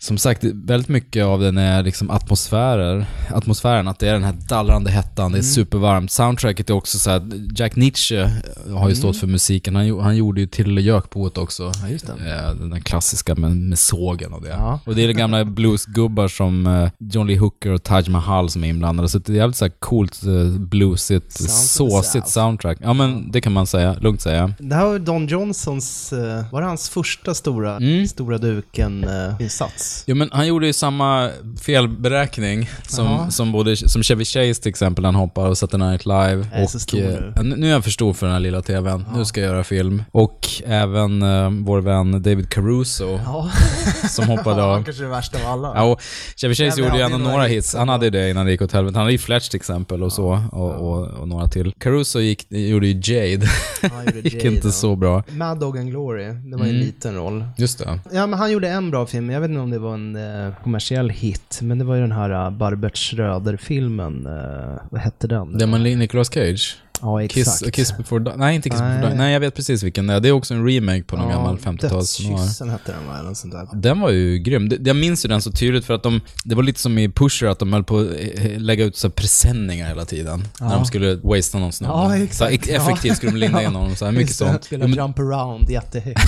[0.00, 4.34] som sagt, väldigt mycket av den är liksom atmosfärer, atmosfären, att det är den här
[4.48, 5.32] dallrande hettan, Mm.
[5.32, 6.10] det är supervarmt.
[6.10, 8.30] Soundtracket är också så här, Jack Nietzsche
[8.74, 11.62] har ju stått för musiken, han, han gjorde ju till Jökboet också.
[11.84, 11.98] Mm.
[12.04, 12.26] Ja.
[12.26, 14.48] Eh, Den där klassiska med, med sågen och det.
[14.48, 14.80] Ja.
[14.86, 18.64] Och det är det gamla bluesgubbar som eh, John Lee Hooker och Taj Mahal som
[18.64, 19.08] är inblandade.
[19.08, 22.26] Så det är jävligt så här coolt, eh, bluesigt, såsigt South.
[22.28, 22.78] soundtrack.
[22.82, 24.52] Ja men det kan man säga, lugnt säga.
[24.58, 26.12] Det här var Don Johnsons,
[26.52, 28.06] var det hans första stora, Mm.
[28.08, 29.87] stora duken-insats?
[30.06, 31.30] Jo men han gjorde ju samma
[31.60, 33.30] felberäkning som, Ja.
[33.30, 36.46] som både som Chevy Chase till exempel, han hoppar och Saturday Night Live.
[36.52, 37.32] Jag är och, så stor eh, nu.
[37.36, 39.04] ja, nu är jag för stor för den här lilla TVn.
[39.14, 40.02] Nu ska jag göra film.
[40.12, 43.50] Och även eh, vår vän David Caruso Ja.
[44.08, 44.84] som hoppade ja, av.
[44.84, 45.72] kanske det värsta av alla.
[45.74, 46.00] Ja, och
[46.36, 47.74] Chevy Chase Ja, men gjorde ju ändå några hits.
[47.74, 48.98] Han hade ju det innan det gick åt helvete.
[48.98, 51.72] Han hade ju Fletch till exempel och så, och, och, och några till.
[51.78, 53.46] Caruso gick, gjorde ju Jade.
[53.92, 54.72] Han gjorde gick Jade, inte ja.
[54.72, 55.22] så bra.
[55.28, 56.86] Mad Dog and Glory, det var ju en Mm.
[56.86, 57.44] liten roll.
[57.56, 58.00] Just det.
[58.12, 59.30] Ja, men han gjorde en bra film.
[59.30, 62.00] Jag vet inte om det det var en eh, kommersiell hit, men det var ju
[62.00, 64.26] den här eh, uh, Barbert Schröder-filmen.
[64.26, 65.58] Uh, eh, vad hette den?
[65.58, 66.76] Det med Nicolas Cage.
[67.02, 67.58] Ja, exakt.
[67.64, 68.38] Kiss, Kiss before Dawn.
[68.38, 69.02] Nej, inte Kiss before Nej.
[69.08, 69.16] Dawn.
[69.18, 70.20] Nej, jag vet precis vilken det är.
[70.20, 72.36] Det är också en remake på någon Ja, gammal 50-tals noir.
[72.38, 73.68] Dödskyssen hette den va, eller sånt där.
[73.72, 74.70] Den var ju grym.
[74.84, 77.46] Jag minns ju den så tydligt för att de, det var lite som i Pusher
[77.46, 80.44] att de höll på att eh, lägga ut så presenningar hela tiden.
[80.60, 81.92] När de skulle wastea någon snubbe.
[81.94, 82.66] Ja, Så exakt.
[82.70, 83.96] här, effektivt skulle de linda in honom.
[83.96, 84.64] Så här, mycket Just sånt.
[84.64, 86.20] Spela Ja, Jump Around jättehögt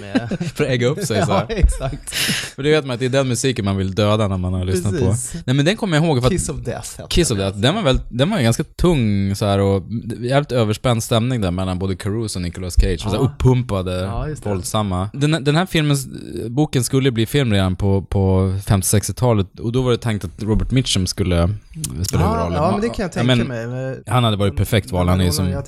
[0.00, 0.38] med...
[0.54, 1.56] För att ägga upp sig så Ja, här.
[1.56, 2.10] exakt.
[2.54, 4.64] För det vet man att det är den musiken man vill döda när man har
[4.64, 5.32] lyssnat Precis.
[5.32, 5.38] på.
[5.46, 7.38] Nej men den kommer jag ihåg för att Kiss of Death Kiss of.
[7.38, 9.82] Death, den var väl, den var ganska tung så här och
[10.20, 13.00] jävligt överspänd stämning där mellan både Caruso och Nicolas Cage.
[13.04, 13.10] Ja.
[13.10, 13.20] Så Ja.
[13.20, 15.10] uppumpade, Ja, våldsamma.
[15.12, 16.08] Den, den här filmens,
[16.48, 20.70] boken skulle bli film redan på, på 50-60-talet och då var det tänkt att Robert
[20.70, 21.48] Mitchum skulle
[22.02, 22.52] spela Ja, huvudrollen.
[22.62, 23.66] ja, men det kan jag tänka men mig.
[23.66, 25.62] Men- Han hade varit perfekt val, han är ju som,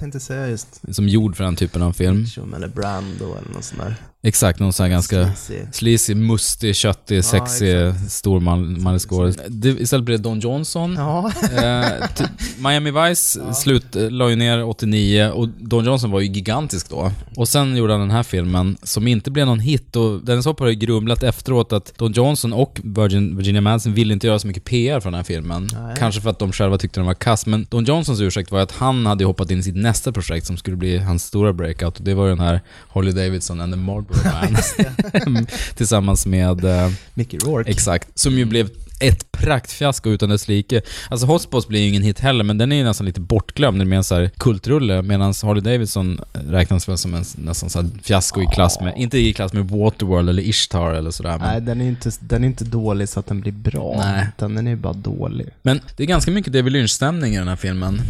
[0.91, 2.21] som gjord för den typen av film.
[2.21, 3.95] Mitchum eller Brando eller något sånt där.
[4.23, 5.31] Exakt, någon sån här ganska
[5.73, 6.15] Sleazy.
[6.15, 7.77] mustig, köttig, sexig,
[8.09, 9.37] stor man, manlig skådis.
[9.49, 10.95] Det- Istället blev det Don Johnson.
[10.99, 11.33] Ja.
[11.57, 12.09] Eh,
[12.59, 17.13] Miami Vice slut, eh, la ju ner 89 och Don Johnson var ju gigantisk då.
[17.37, 20.65] Och sen gjorde han den här filmen som inte blev någon hit och Dennis Hopper
[20.65, 24.47] har ju grumlat efteråt att Don Johnson och Virgin, Virginia Madsen ville inte göra så
[24.47, 25.69] mycket PR för den här filmen.
[25.73, 25.97] Nej.
[25.99, 28.73] Kanske för att de själva tyckte den var kass, men Don Johnsons ursäkt var att
[28.73, 32.05] han hade hoppat in i sitt nästa projekt som skulle bli hans stora breakout och
[32.05, 35.47] det var ju den här Holly Davidson and the Marlboro Man.
[35.75, 36.65] Tillsammans med...
[36.65, 37.71] eh, Mickey Rourke.
[37.71, 38.09] Exakt.
[38.15, 38.69] Som ju blev
[39.01, 40.83] ett praktfiasko utan dess like.
[41.09, 43.81] Alltså Hotspots blir ju ingen hit heller, men den är ju nästan lite bortglömd.
[43.81, 47.71] Den är mer en så här kultrulle, medan Harley Davidson räknas väl som en nästan
[47.71, 51.39] så fiasko i klass med, inte i klass med Waterworld eller Ishtar eller sådär.
[51.39, 53.95] Men, Nej, den är, inte, den är inte dålig så att den blir bra.
[53.99, 54.27] Nej.
[54.37, 55.47] Utan den är bara dålig.
[55.63, 58.01] men det är ganska mycket David Lynch-stämning i den här filmen.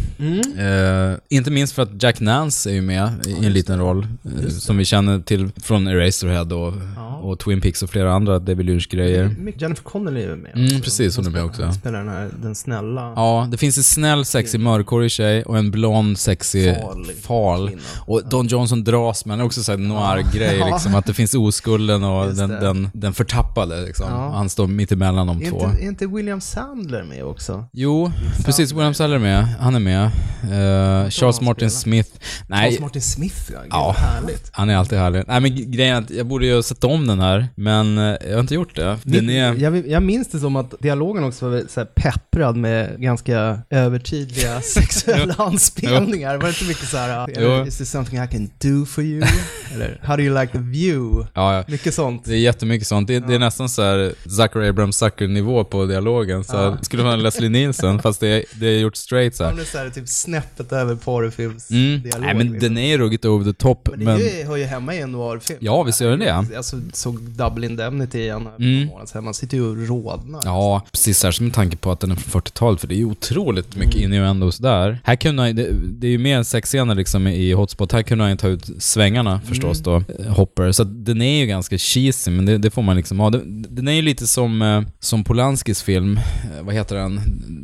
[0.57, 4.49] Eh, inte minst för att Jack Nance är ju med i en liten roll, eh,
[4.49, 6.73] som vi känner till från Eraserhead och,
[7.21, 9.35] och Twin Peaks och flera andra David Lynch-grejer.
[9.57, 10.51] Jennifer Connelly är med.
[10.55, 11.71] Mm, precis, hon är med också.
[11.71, 13.13] Spelar den här, den snälla.
[13.15, 17.67] Ja, det finns en snäll, sexig, mörkhårig tjej och en blond, sexig, Farlig fal.
[17.67, 17.81] kvinna.
[18.05, 20.65] Och Don Johnson dras med, också så här noir-grej Ja.
[20.67, 24.05] liksom, att det finns oskulden och den, den, den förtappade liksom.
[24.09, 24.31] Ja.
[24.35, 25.69] Han står mitt emellan de Är två.
[25.69, 27.65] inte, är inte William Sandler med också?
[27.71, 28.11] Jo,
[28.45, 28.71] precis.
[28.71, 29.45] William Sandler är med.
[29.59, 30.05] Han är med.
[30.43, 32.09] Eh, Charles Martin Smith.
[32.47, 33.59] Nej, Charles Martin Smith, ja.
[33.61, 33.95] Gud, Ja.
[33.97, 34.49] härligt.
[34.53, 35.23] han är alltid härlig.
[35.27, 38.03] Nej men grejen är att jag borde ju ha sett om den här, men eh,
[38.03, 38.97] jag har inte gjort det.
[39.03, 39.53] Den är...
[39.55, 45.35] jag, jag minns det som att dialogen också var så pepprad med ganska övertydliga sexuella
[45.37, 46.35] anspelningar.
[46.37, 49.23] Var det inte mycket så här, is this something I can do for you?
[49.73, 51.27] Eller, how do you like the view?
[51.33, 51.63] Ja, ja.
[51.67, 52.25] Mycket sånt.
[52.25, 53.07] Det är jättemycket sånt.
[53.07, 56.43] Det, det är nästan så här Zucker Abrams Zucker-nivå på dialogen.
[56.43, 59.51] Så här, skulle vara Leslie Nielsen, fast det är, det är gjort straight så här.
[59.51, 62.01] Han är så här, typ snäppet över porrfilms Mm.
[62.19, 62.59] Nej men liksom.
[62.59, 64.19] den är ruggigt over the top, Men men...
[64.19, 65.59] det hör ju hemma i en noirfilm.
[65.61, 66.57] Ja, visst gör den det.
[66.57, 68.89] Alltså, såg Double Indemnity igen Mm.
[69.07, 69.23] sedan.
[69.23, 70.41] Man sitter ju och rodnar.
[70.45, 70.60] Ja,
[70.91, 71.17] precis.
[71.19, 73.95] Särskilt med tanke på att den är från 40-talet, för det är ju otroligt mycket
[73.95, 74.13] Mm.
[74.13, 74.99] innuendos där.
[75.03, 75.67] Här kunde han, det,
[75.99, 77.91] det är ju mer sexscener liksom i Hotspot.
[77.91, 80.03] Här kunde han ju ta ut svängarna förstås Mm.
[80.17, 80.71] då, Hopper.
[80.71, 83.29] Så att den är ju ganska cheesy, men det, det får man liksom ha.
[83.29, 87.21] Den, den är ju lite som, eh, som Polanskis film, eh, vad heter den?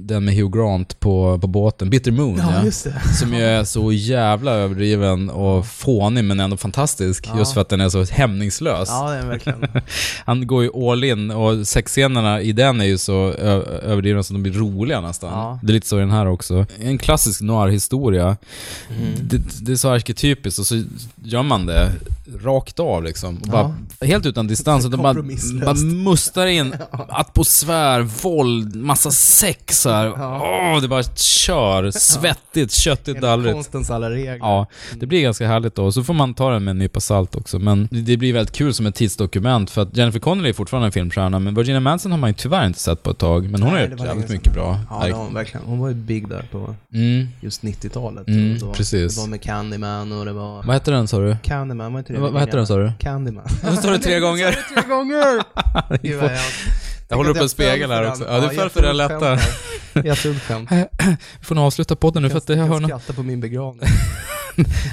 [0.07, 3.01] Den med Hugh Grant på, på båten, Bitter Moon Ja, just det.
[3.19, 7.25] Som ju är så jävla överdriven och fånig men ändå fantastisk.
[7.27, 7.37] Ja.
[7.39, 8.89] Just för att den är så hämningslös.
[8.91, 9.65] Ja, det är verkligen.
[10.25, 14.43] Han går ju all in och sexscenerna i den är ju så överdrivna så de
[14.43, 15.29] blir roliga nästan.
[15.33, 15.59] Ja.
[15.63, 16.65] Det är lite så i den här också.
[16.79, 18.37] En klassisk noir-historia.
[18.97, 19.13] Mm.
[19.21, 20.83] Det, det är så arketypiskt och så
[21.23, 21.91] gör man det
[22.43, 23.37] rakt av liksom.
[23.37, 24.85] Och bara, helt utan distans.
[24.85, 25.13] Och de bara,
[25.65, 26.75] bara mustar in
[27.09, 30.11] atmosfär, våld, massa sex här.
[30.13, 31.91] Åh, det bara kör.
[31.91, 33.53] Svettigt, köttigt, dallrigt.
[33.53, 34.37] konstens alla regler.
[34.37, 34.67] Ja,
[34.99, 35.91] det blir ganska härligt då.
[35.91, 37.59] Så får man ta den med en nypa salt också.
[37.59, 40.91] Men det- blir väldigt kul som ett tidsdokument för att Jennifer Connelly är fortfarande en
[40.91, 43.49] filmstjärna, men Virginia Madsen har man ju tyvärr inte sett på ett tag.
[43.49, 44.79] Men hon har Nej, det gjort jävligt mycket bra.
[44.89, 45.65] Ja, hon verkligen.
[45.65, 47.27] Hon var ju big där på Mm.
[47.41, 48.27] just 90-talet.
[48.27, 49.15] Mm, då- precis.
[49.15, 50.63] Det var med Candyman och det var...
[50.63, 51.37] Vad heter den sa du?
[51.43, 52.19] Candyman, var inte det?
[52.19, 52.91] Vad- vad heter den, sa du?
[52.99, 53.47] Candyman.
[53.63, 54.51] Jag sa det tre gånger.
[54.73, 55.43] tre gånger!
[56.01, 56.39] Gud, vad jag-
[57.09, 58.23] Jag håller upp en spegel här också.
[58.29, 59.39] Ja, du föll för den lätta.
[60.05, 60.69] Jätteugt skämt.
[61.39, 63.23] Vi får nog avsluta podden nu för att det Jag hör kan nå- skratta på
[63.23, 63.89] min begravning.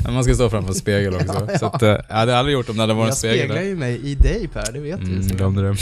[0.09, 1.27] Man ska stå framför en spegel också.
[1.29, 1.59] Ja, ja.
[1.59, 3.57] Så att, eh, jag hade aldrig gjort om det hade varit en Jag spegel speglar
[3.57, 3.63] där.
[3.63, 5.07] ju mig i dig Per, det vet du.
[5.07, 5.35] Mm, så.
[5.35, 5.77] glömde det.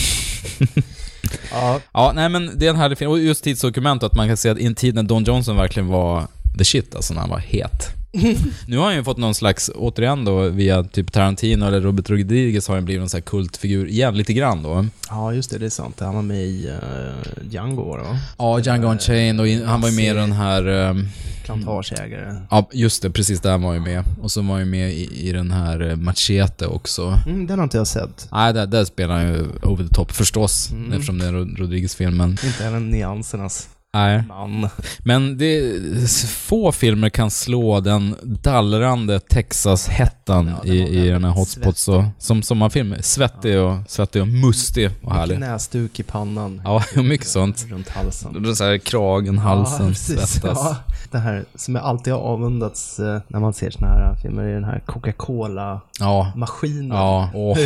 [1.52, 1.80] Ja.
[1.92, 3.10] Ja, nej men det är en härlig film.
[3.10, 5.88] Och just tidsdokument, att man kan se att i en tid när Don Johnson verkligen
[5.88, 6.26] var
[6.58, 8.01] the shit, alltså när han var het.
[8.66, 12.68] nu har han ju fått någon slags, återigen då, via typ Tarantino eller Robert Rodriguez
[12.68, 14.86] har han blivit någon sån här kultfigur igen, lite grann då.
[15.08, 16.00] ja, just det, det är sant.
[16.00, 18.18] Han var med i uh, Django var det va?
[18.38, 20.66] Ja, Django Unchained och in, han var ju med i den här...
[20.66, 21.08] ehm,
[21.44, 22.34] Plantageägare.
[22.50, 24.04] Ja, just det, precis där var han ju med.
[24.20, 27.18] Och så var han ju med i, i den här eh, Machete också.
[27.26, 28.28] Mm, den har inte jag sett.
[28.32, 30.92] Nej, där, där spelar han ju over the top förstås, Mm.
[30.92, 32.30] eftersom det är Rod- Rodriguez-filmen.
[32.30, 34.22] Inte heller nyansernas Nej.
[34.28, 34.68] man.
[34.98, 35.80] Men det,
[36.28, 42.94] få filmer kan slå den dallrande Texas-hettan i, i den här Hotspot så, som sommarfilm.
[43.00, 45.36] Svettig och, svettig och mustig och härlig.
[45.36, 46.60] Knästuk i pannan.
[46.64, 47.66] Ja, mycket sånt.
[47.70, 48.56] Runt halsen.
[48.56, 50.20] Så här kragen, halsen, ja, precis.
[50.28, 50.76] svettas.
[51.12, 54.48] Ja, det här som jag alltid har avundats eh, när man ser såna här filmer
[54.48, 56.88] i den här Coca-Cola-maskinen.
[56.88, 57.30] Ja.
[57.32, 57.58] Ja, åh.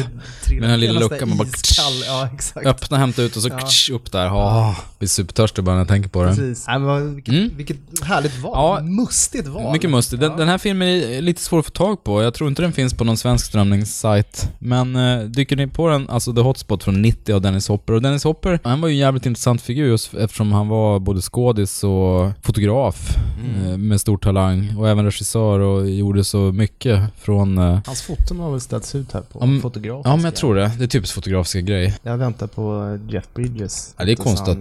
[0.61, 1.92] Med den lilla luckan, man bara iskall.
[2.07, 2.66] Ja, exakt.
[2.66, 3.59] Öppna, hämta ut och så Ja.
[3.94, 4.32] upp där.
[4.32, 6.28] Åh, blir supertörstig bara när jag tänker på det.
[6.28, 6.66] Precis.
[6.66, 7.51] Men vilket, Mm.
[7.57, 8.53] vilket härligt val.
[8.55, 8.80] Ja.
[8.82, 9.72] Mustigt val.
[9.72, 10.20] Mycket mustigt.
[10.20, 12.22] Den, den här filmen är lite svår att få tag på.
[12.22, 14.51] Jag tror inte den finns på någon svensk strömningssajt.
[14.59, 17.92] Men eh, dyker ni på den, alltså The Hotspot från 90 av Dennis Hopper.
[17.92, 21.20] Och Dennis Hopper, han var ju en jävligt intressant figur just eftersom han var både
[21.20, 23.16] skådis och fotograf.
[23.45, 27.59] Eh, med stor talang och även regissör och gjorde så mycket från...
[27.59, 30.09] eh, Hans foton har väl ställts ut här på Ja, men- fotografiska.
[30.11, 30.72] Ja, men jag tror det.
[30.78, 31.95] Det är typiskt fotografiska grej.
[32.03, 33.95] Jag väntar på Jeff Bridges.
[33.99, 34.59] Ja, det är konstigt att...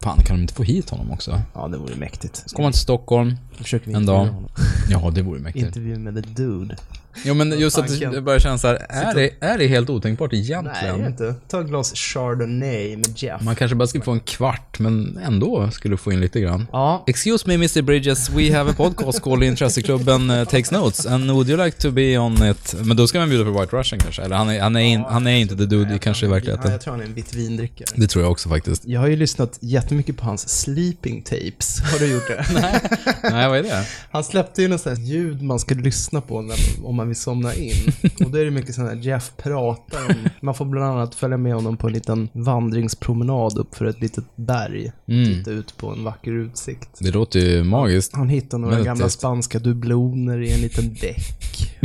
[0.00, 1.40] Fan, kan de inte få hit honom också?
[1.54, 2.42] Ja, det vore mäktigt.
[2.46, 3.36] Så kommer han till Stockholm
[3.84, 4.18] en dag.
[4.18, 4.48] honom.
[4.90, 5.66] Ja, det vore mäktigt.
[5.66, 6.76] Intervju med the dude.
[7.24, 10.32] Jo, men just att det, börjar kännas så här, är det, är det helt otänkbart
[10.32, 10.94] Nej, egentligen?
[10.94, 11.34] är det inte.
[11.48, 13.42] Ta ett glas Chardonnay med Jeff.
[13.42, 16.66] Man kanske bara skulle få en kvart, men ändå skulle få in lite grann.
[16.72, 17.04] Ja.
[17.06, 21.48] Excuse me Mr Bridges, we have a podcast called Intresseklubben uh, Takes Notes, and would
[21.48, 22.74] you like to be on it?
[22.84, 25.04] Men då ska man bjuda på White Russian kanske, eller han är, han är, in,
[25.08, 26.70] han är inte the dude i kanske i Ja, verkligheten.
[26.70, 27.88] jag tror han är en vit vindrickare.
[27.94, 28.82] Det tror jag också faktiskt.
[28.86, 31.80] Jag har ju lyssnat jättemycket på hans sleeping tapes.
[31.92, 32.44] Har du gjort det?
[32.54, 32.80] Nej.
[33.22, 33.86] Nej, vad är det?
[34.10, 37.92] Han släppte ju något ljud man ska lyssna på när, om man vill somna in.
[38.24, 40.28] Och då är det mycket sånt här Jeff pratar om.
[40.40, 44.24] Man får bland annat följa med honom på en liten vandringspromenad upp för ett litet
[44.36, 44.92] berg.
[45.08, 45.24] Mm.
[45.24, 46.98] Titta ut på en vacker utsikt.
[47.00, 48.14] Det låter ju magiskt.
[48.14, 50.94] Han hittar några Väldigt gamla spanska dubbloner i en liten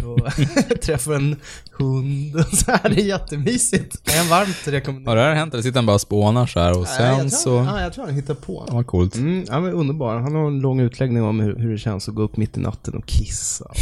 [0.05, 0.31] Och
[0.81, 1.35] träffar en
[1.71, 2.35] hund.
[2.35, 4.03] Och så här, det är jättemysigt.
[4.03, 5.11] Kan jag varmt rekommendera.
[5.11, 7.07] Har det här hänt eller sitter han bara och spånar så här och Nej, sen
[7.07, 7.49] jag tror, så...
[7.49, 8.65] Ja, jag tror han hittar på.
[8.67, 9.15] Ja, vad coolt.
[9.15, 10.15] Mm, ja, men underbar.
[10.19, 12.59] Han har en lång utläggning om hur, hur det känns att gå upp mitt i
[12.59, 13.65] natten och kissa.
[13.65, 13.75] Och.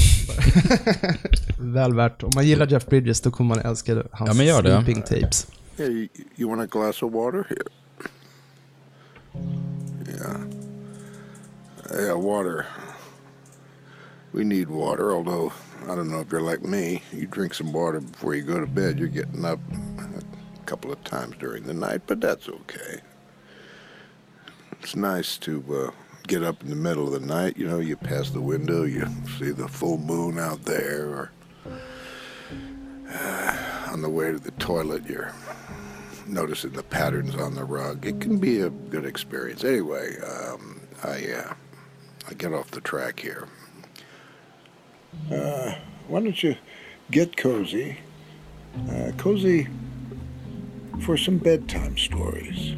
[1.59, 2.23] Väl värt.
[2.23, 4.75] Om man gillar Jeff Bridges då kommer man älska hans Ja, men gör det.
[4.83, 5.47] sleeping tapes.
[5.77, 7.43] Hey, you, you want a glass of water?
[7.49, 7.61] Here.
[10.17, 10.41] Yeah.
[12.05, 12.65] Yeah, water.
[14.31, 15.51] We need water, although
[15.83, 17.01] I don't know if you're like me.
[17.11, 21.03] You drink some water before you go to bed, you're getting up a couple of
[21.03, 23.01] times during the night, but that's okay.
[24.81, 25.91] It's nice to uh,
[26.27, 27.57] get up in the middle of the night.
[27.57, 29.07] You know, you pass the window, you
[29.37, 31.31] see the full moon out there, or
[33.11, 35.33] uh, on the way to the toilet, you're
[36.27, 38.05] noticing the patterns on the rug.
[38.05, 39.63] It can be a good experience.
[39.63, 41.53] Anyway, um, I uh,
[42.29, 43.47] I get off the track here.
[45.31, 45.73] Uh,
[46.07, 46.55] why don't you
[47.07, 47.95] get cozy?
[48.75, 49.67] Uh, cozy
[51.05, 52.73] for some bedtime stories.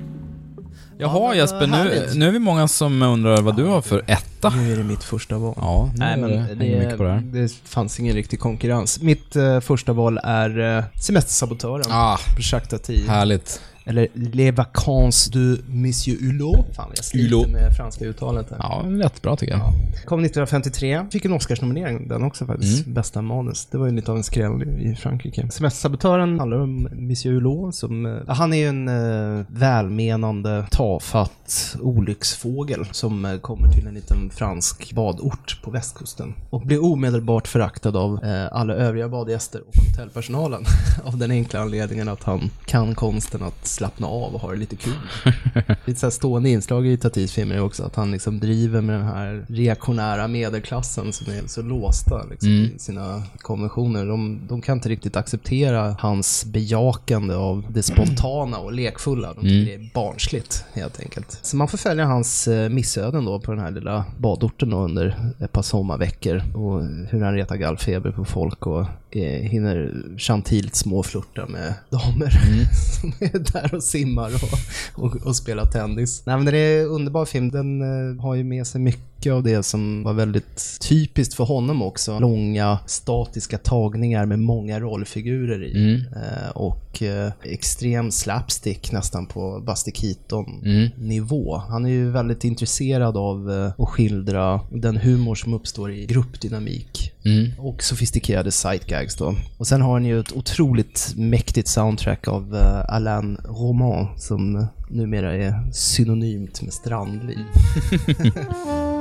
[0.97, 4.49] Jaha Jesper, nu, nu är vi många som undrar vad du har för etta.
[4.49, 5.53] Nu är det mitt första val.
[5.57, 7.21] Ja, Nej, men det, mycket på det här.
[7.21, 9.01] det fanns ingen riktig konkurrens.
[9.01, 11.85] Mitt eh, första val är uh, Semestersabotören.
[11.89, 13.07] Ah, Jacques Tati.
[13.07, 13.61] härligt.
[13.85, 16.65] Eller Les Vacances de Monsieur Hulot.
[16.75, 18.57] Fan, jag sliter med franska uttalet här.
[18.59, 19.61] Ja, rätt bra tycker jag.
[20.05, 21.05] Kom 1953.
[21.11, 22.85] Fick en Oscarsnominering den också faktiskt.
[22.85, 22.93] Mm.
[22.93, 23.65] Bästa manus.
[23.71, 25.47] Det var ju lite av en skräll i Frankrike.
[25.51, 28.05] Semestersabotören handlar om Monsieur Hulot som...
[28.05, 34.29] eh, Han är ju en eh, välmenande, tafatt olycksfågel som eh, kommer till en liten
[34.29, 36.33] fransk badort på västkusten.
[36.49, 40.63] Och blir omedelbart föraktad av eh, alla övriga badgäster och hotellpersonalen.
[41.03, 44.75] av den enkla anledningen att han kan konsten att slappna av och ha det lite
[44.75, 44.93] kul.
[45.85, 48.95] Lite så här stående inslag i Tatis filmer är också att han liksom driver med
[48.95, 52.71] den här reaktionära medelklassen som är så låsta liksom, Mm.
[52.75, 54.05] i sina konventioner.
[54.05, 59.27] De, de kan inte riktigt acceptera hans bejakande av det spontana och lekfulla.
[59.33, 59.65] De tycker Mm.
[59.65, 61.39] det är barnsligt helt enkelt.
[61.41, 65.31] Så man får följa hans eh, missöden då på den här lilla badorten då under
[65.39, 71.45] ett par sommarveckor och hur han retar gallfeber på folk och eh, hinner chantilt småflirta
[71.47, 72.29] med damer
[73.01, 76.21] som är där och simmar och, och, och spelar tennis.
[76.25, 77.51] Nej men den är en underbar film.
[77.51, 81.81] Den eh, har ju med sig mycket av det som var väldigt typiskt för honom
[81.81, 82.19] också.
[82.19, 85.71] Långa statiska tagningar med många rollfigurer i.
[85.71, 86.01] Mm.
[86.23, 90.13] Eh, och eh, extrem slapstick nästan på Buster Mm.
[90.13, 91.57] Keaton-nivå.
[91.57, 97.11] Han är ju väldigt intresserad av eh, att skildra den humor som uppstår i gruppdynamik.
[97.25, 97.51] Mm.
[97.59, 99.35] Och sofistikerade sightgags då.
[99.57, 102.57] Och sen har han ju ett otroligt mäktigt soundtrack av
[102.87, 107.37] Alain Roman som numera är synonymt med strandliv.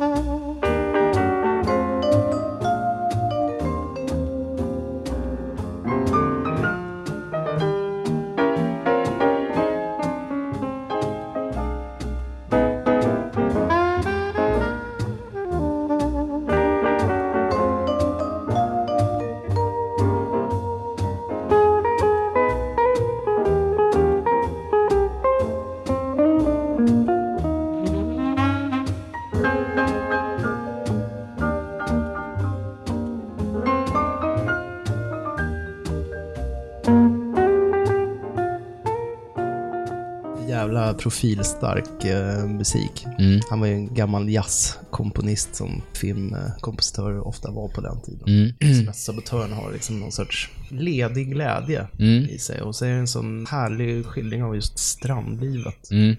[41.02, 43.06] profilstark eh, musik.
[43.18, 43.40] Mm.
[43.50, 48.52] Han var ju en gammal jazzkomponist som filmkompositörer ofta var på den tiden.
[48.62, 48.86] Mm.
[48.86, 52.24] Så Sabotören har liksom någon sorts ledig glädje Mm.
[52.24, 52.60] i sig.
[52.62, 55.90] Och så är det en sån härlig skildring av just strandlivet.
[55.90, 56.16] Mm.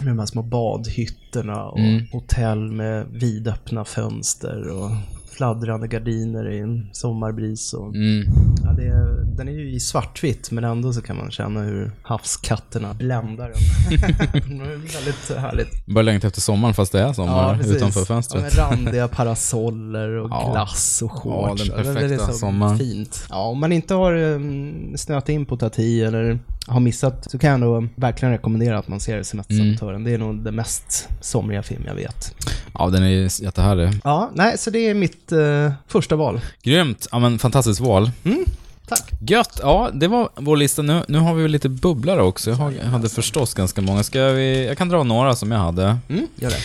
[0.00, 2.02] Med de här små badhytterna och Mm.
[2.12, 4.90] hotell med vidöppna fönster och
[5.36, 7.72] fladdrande gardiner i en sommarbris.
[7.72, 8.24] Och, Mm.
[8.64, 11.92] ja, det är, den är ju i svartvitt men ändå så kan man känna hur
[12.02, 14.00] havskatterna bländar den.
[14.58, 15.86] det är väldigt härligt.
[15.86, 17.76] Bara längtar efter sommaren fast det är sommar precis.
[17.76, 18.54] utanför fönstret.
[18.56, 20.50] Ja, med randiga parasoller och Ja.
[20.52, 21.62] glass och Ja, shorts.
[21.68, 22.78] den det är perfekta så sommaren.
[22.78, 23.26] Fint.
[23.30, 27.50] Ja, om man inte har um, snöat in på Tati eller har missat så kan
[27.50, 29.94] jag då verkligen rekommendera att man ser Semestersabotören.
[29.94, 30.04] Mm.
[30.04, 32.34] Det är nog den mest somriga film jag vet.
[32.74, 33.90] Ja, den är jättehärlig.
[34.04, 36.40] Ja, nej, så det är mitt eh, första val.
[36.62, 37.08] Grymt!
[37.12, 38.10] Ja men fantastiskt val.
[38.24, 38.44] Mm,
[38.88, 39.10] tack.
[39.20, 39.58] Gött!
[39.62, 40.82] Ja, det var vår lista.
[40.82, 42.50] Nu, nu har vi lite bubblare också.
[42.50, 44.02] Jag har, hade förstås ganska många.
[44.02, 45.98] Ska vi, jag kan dra några som jag hade.
[46.08, 46.58] Mm, gör det.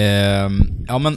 [0.00, 1.16] Ehm, ja men,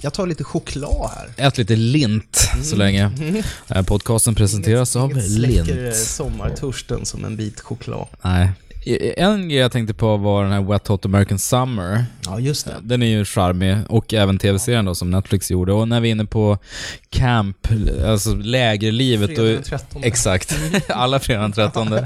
[0.00, 1.46] Jag tar lite choklad här.
[1.46, 3.08] ät lite lint så länge.
[3.18, 5.96] Den här podcasten presenteras av Inget släcker eh, lint.
[5.96, 8.06] sommartörsten som en bit choklad.
[8.22, 8.50] Nej.
[8.96, 12.04] En grej jag tänkte på var den här Wet Hot American Summer.
[12.24, 12.74] Ja, just det.
[12.82, 15.72] Den är ju charmig och även tv-serien då som Netflix gjorde.
[15.72, 16.58] Och när vi är inne på
[17.10, 17.68] camp,
[18.06, 19.26] alltså lägerlivet.
[19.26, 20.04] Fredag den och, 13.
[20.04, 20.58] Exakt.
[20.88, 21.88] Alla fredag den 13.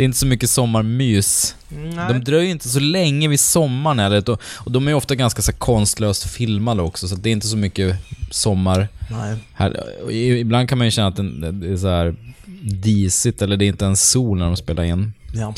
[0.00, 1.56] Det är inte så mycket sommarmys.
[1.68, 2.12] Nej.
[2.12, 4.30] De dröjer inte så länge vid sommaren heller.
[4.30, 7.56] Och, och de är ofta ganska så konstlöst filmade också, så det är inte så
[7.56, 7.96] mycket
[8.30, 8.88] sommar.
[9.10, 9.36] Nej.
[9.52, 12.14] Här, ibland kan man ju känna att det är så här
[12.62, 15.12] disigt, eller det är inte ens sol när de spelar in.
[15.34, 15.54] Ja.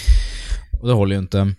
[0.80, 1.54] Och det håller ju inte.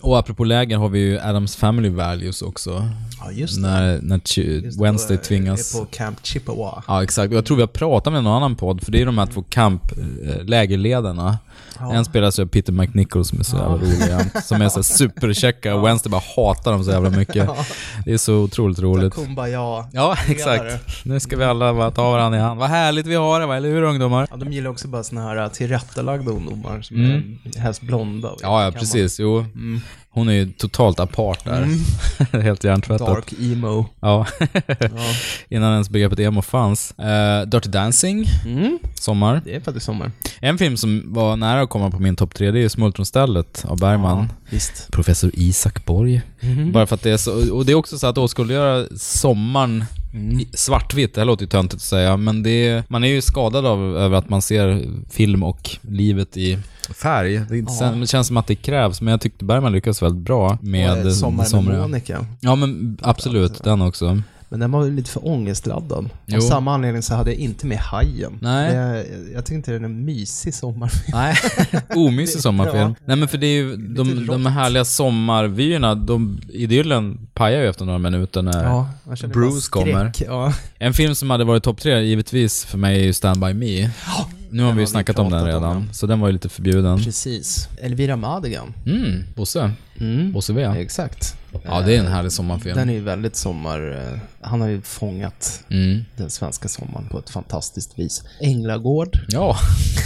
[0.00, 2.88] Och apropå läger har vi ju Adams Family Values också.
[3.20, 3.60] Ja, just det.
[3.62, 5.74] När, när Just det, Wednesday då är- tvingas...
[5.74, 6.82] Är på Camp Chippewa.
[6.88, 7.30] Ja, exakt.
[7.30, 9.26] Och jag tror vi har pratat med någon annan podd, för det är de här
[9.26, 11.38] två kamp-lägerledarna.
[11.78, 11.92] Ja.
[11.92, 14.82] En spelas av Peter McNichol som är så jävla rolig Som är så
[15.18, 17.34] superkäcka och Wednesday bara hatar dem så jävla mycket.
[17.36, 17.56] Ja.
[18.04, 19.14] Det är så otroligt roligt.
[19.14, 19.52] Kumbaya.
[19.92, 20.32] Ja, ledare.
[20.34, 21.04] exakt.
[21.04, 22.60] Nu ska vi alla bara ta varandra i hand.
[22.60, 23.56] Vad härligt vi har det, va?
[23.56, 24.26] eller hur ungdomar?
[24.30, 27.38] Ja, de gillar också bara såna här tillrättalagda ungdomar som Mm.
[27.56, 28.30] är helst blonda.
[28.42, 29.20] Ja, ja precis.
[29.20, 29.44] Jo.
[30.14, 31.62] Hon är ju totalt apart där.
[31.62, 31.80] Mm.
[32.42, 33.06] Helt hjärntvättat.
[33.08, 33.86] Dark emo.
[34.00, 34.26] Ja.
[34.80, 34.88] Ja.
[35.48, 36.94] Innan ens begreppet emo fanns.
[37.00, 38.78] Uh, Dirty Dancing, Mm.
[38.94, 39.42] sommar.
[39.44, 40.10] Det är faktiskt sommar.
[40.40, 43.64] En film som var nära att komma på min topp tre, det är ju Smultronstället
[43.68, 44.18] av Bergman.
[44.18, 44.92] Ja, visst.
[44.92, 46.22] Professor Isak Borg.
[46.40, 46.72] Mhm.
[46.72, 49.84] Bara för att det är så, och det är också så att åskådliggöra sommaren
[50.14, 50.44] Mm.
[50.52, 53.96] svartvitt, det här låter ju töntigt att säga, men det man är ju skadad av,
[53.96, 56.58] över att man ser film och livet i
[56.92, 57.40] färg.
[57.48, 57.66] Det, Ja.
[57.78, 60.90] sen, det känns som att det krävs, men jag tyckte Bergman lyckades väldigt bra med
[60.92, 62.26] Och, eh, Sommar med Monica.
[62.40, 64.20] Ja men absolut, den också.
[64.48, 66.10] Men den var ju lite för ångestladdad.
[66.26, 66.36] Jo.
[66.36, 68.38] Av samma anledning så hade jag inte med Hajen.
[68.40, 68.72] Nej.
[68.74, 69.04] Det,
[69.34, 71.12] jag tycker inte det är en mysig sommarfilm.
[71.18, 71.36] Nej,
[71.96, 72.76] omysig sommarfilm.
[72.80, 72.94] Ja.
[73.04, 77.84] Nej men för det är ju, de, de härliga sommarvyerna, de, idyllen pajar ju efter
[77.84, 78.88] några minuter när Ja,
[79.20, 80.12] jag Bruce kommer.
[80.26, 80.52] ja.
[80.78, 83.90] En film som hade varit topp tre, givetvis, för mig är ju Stand By Me.
[84.54, 87.04] Nu har vi ju snackat om den redan, så den var ju lite förbjuden.
[87.04, 87.68] Precis.
[87.82, 88.74] Elvira Madigan.
[88.86, 89.70] Mm, Bosse.
[90.00, 90.32] Mm.
[90.32, 90.62] Bosse V.
[90.64, 91.36] Exakt.
[91.62, 92.76] Ja, det är en härlig sommarfilm.
[92.76, 94.10] Den är ju väldigt sommar...
[94.12, 96.04] eh, Han har ju fångat Mm.
[96.16, 98.22] den svenska sommaren på ett fantastiskt vis.
[98.40, 99.18] Änglagård.
[99.28, 99.56] Ja.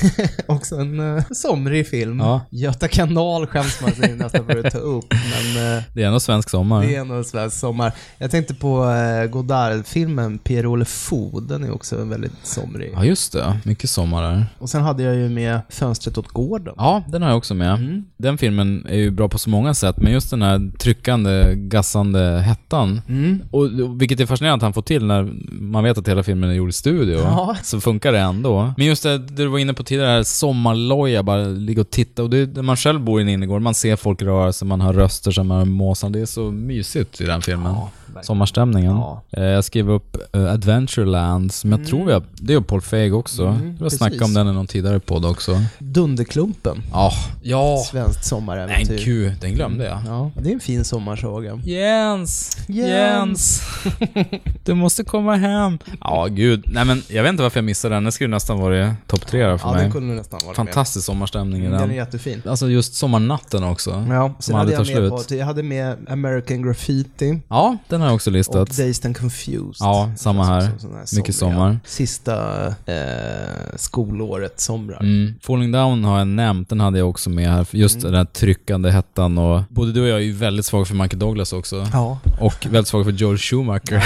[0.46, 2.20] Också en uh, somrig film.
[2.20, 2.40] Ja.
[2.50, 6.20] Göta kanal skäms man sig nästan för att ta upp, men eh, Det är ändå
[6.20, 6.82] svensk sommar.
[6.86, 7.92] det är en svensk sommar.
[8.18, 12.92] Jag tänkte på uh, Godard-filmen Pierre-Olle Fou, den är också väldigt somrig.
[12.94, 13.58] Ja, just det.
[13.64, 14.46] Mycket sommar där.
[14.58, 16.74] Och sen hade jag ju med Fönstret åt gården.
[16.76, 17.74] Ja, den har jag också med.
[17.74, 18.04] Mm.
[18.16, 22.42] Den filmen är ju bra på så många sätt, men just den här tryckande, gassande
[22.46, 23.00] hettan.
[23.08, 23.42] Mm.
[23.50, 23.68] Och,
[24.00, 26.68] vilket är fascinerande att han får till när man vet att hela filmen är gjord
[26.68, 27.18] i studio.
[27.18, 27.56] Ja.
[27.62, 28.72] Så funkar det ändå.
[28.76, 32.22] Men just det, det du var inne på tidigare, här sommarloja, bara ligga och titta.
[32.22, 34.80] Och det, när man själv bor i en innergård, man ser folk röra sig, man
[34.80, 36.10] hör röster som hör måsar.
[36.10, 37.74] Det är så mysigt i den filmen.
[38.22, 38.90] Sommarstämningen.
[38.92, 39.22] Ja.
[39.30, 43.14] Eh, Jag skrev upp uh, Adventureland, som jag tror vi har, det är Paul Feig
[43.14, 43.46] också.
[43.46, 44.22] Mm, snackat precis.
[44.22, 45.60] om den i någon tidigare podd också.
[45.78, 46.82] Dunderklumpen.
[46.92, 47.12] Ja.
[47.42, 47.84] Ja.
[47.90, 48.94] Svenskt sommaräventyr.
[48.94, 49.98] Nej, gud, den glömde jag.
[50.06, 51.27] Ja, det är en fin sommarsaga.
[51.36, 51.64] Jens!
[51.64, 52.56] Jens!
[52.68, 53.62] Jens!
[54.64, 55.78] Du måste komma hem.
[56.00, 56.64] Ja, gud.
[56.66, 58.02] Nej men jag vet inte varför jag missade den.
[58.02, 59.82] Den skulle nästan varit topp tre här för Ja, mig.
[59.82, 61.72] den kunde nästan varit Fantastisk sommarstämning i med.
[61.72, 61.80] den.
[61.80, 62.42] Den är jättefin.
[62.46, 63.90] Alltså just sommarnatten också.
[64.08, 65.28] Ja, sen som hade aldrig tar jag med slut.
[65.28, 68.68] på, jag hade med American Graffiti Ja, den har jag också och listat.
[68.68, 69.76] Dazed and Confused.
[69.80, 70.74] Ja, samma känns här.
[70.74, 71.56] också sån här Mycket somriga.
[71.56, 71.80] sommar.
[71.84, 75.00] Sista eh, skolåret somrar.
[75.00, 75.34] Mm.
[75.42, 77.66] Falling Down har jag nämnt, den hade jag också med här.
[77.70, 78.04] Just Mm.
[78.12, 81.17] den här tryckande hettan och både du och jag är ju väldigt svaga för Michael
[81.18, 81.86] Douglas också.
[81.92, 82.18] Ja.
[82.40, 84.04] Och väldigt svaga för George Schumacher.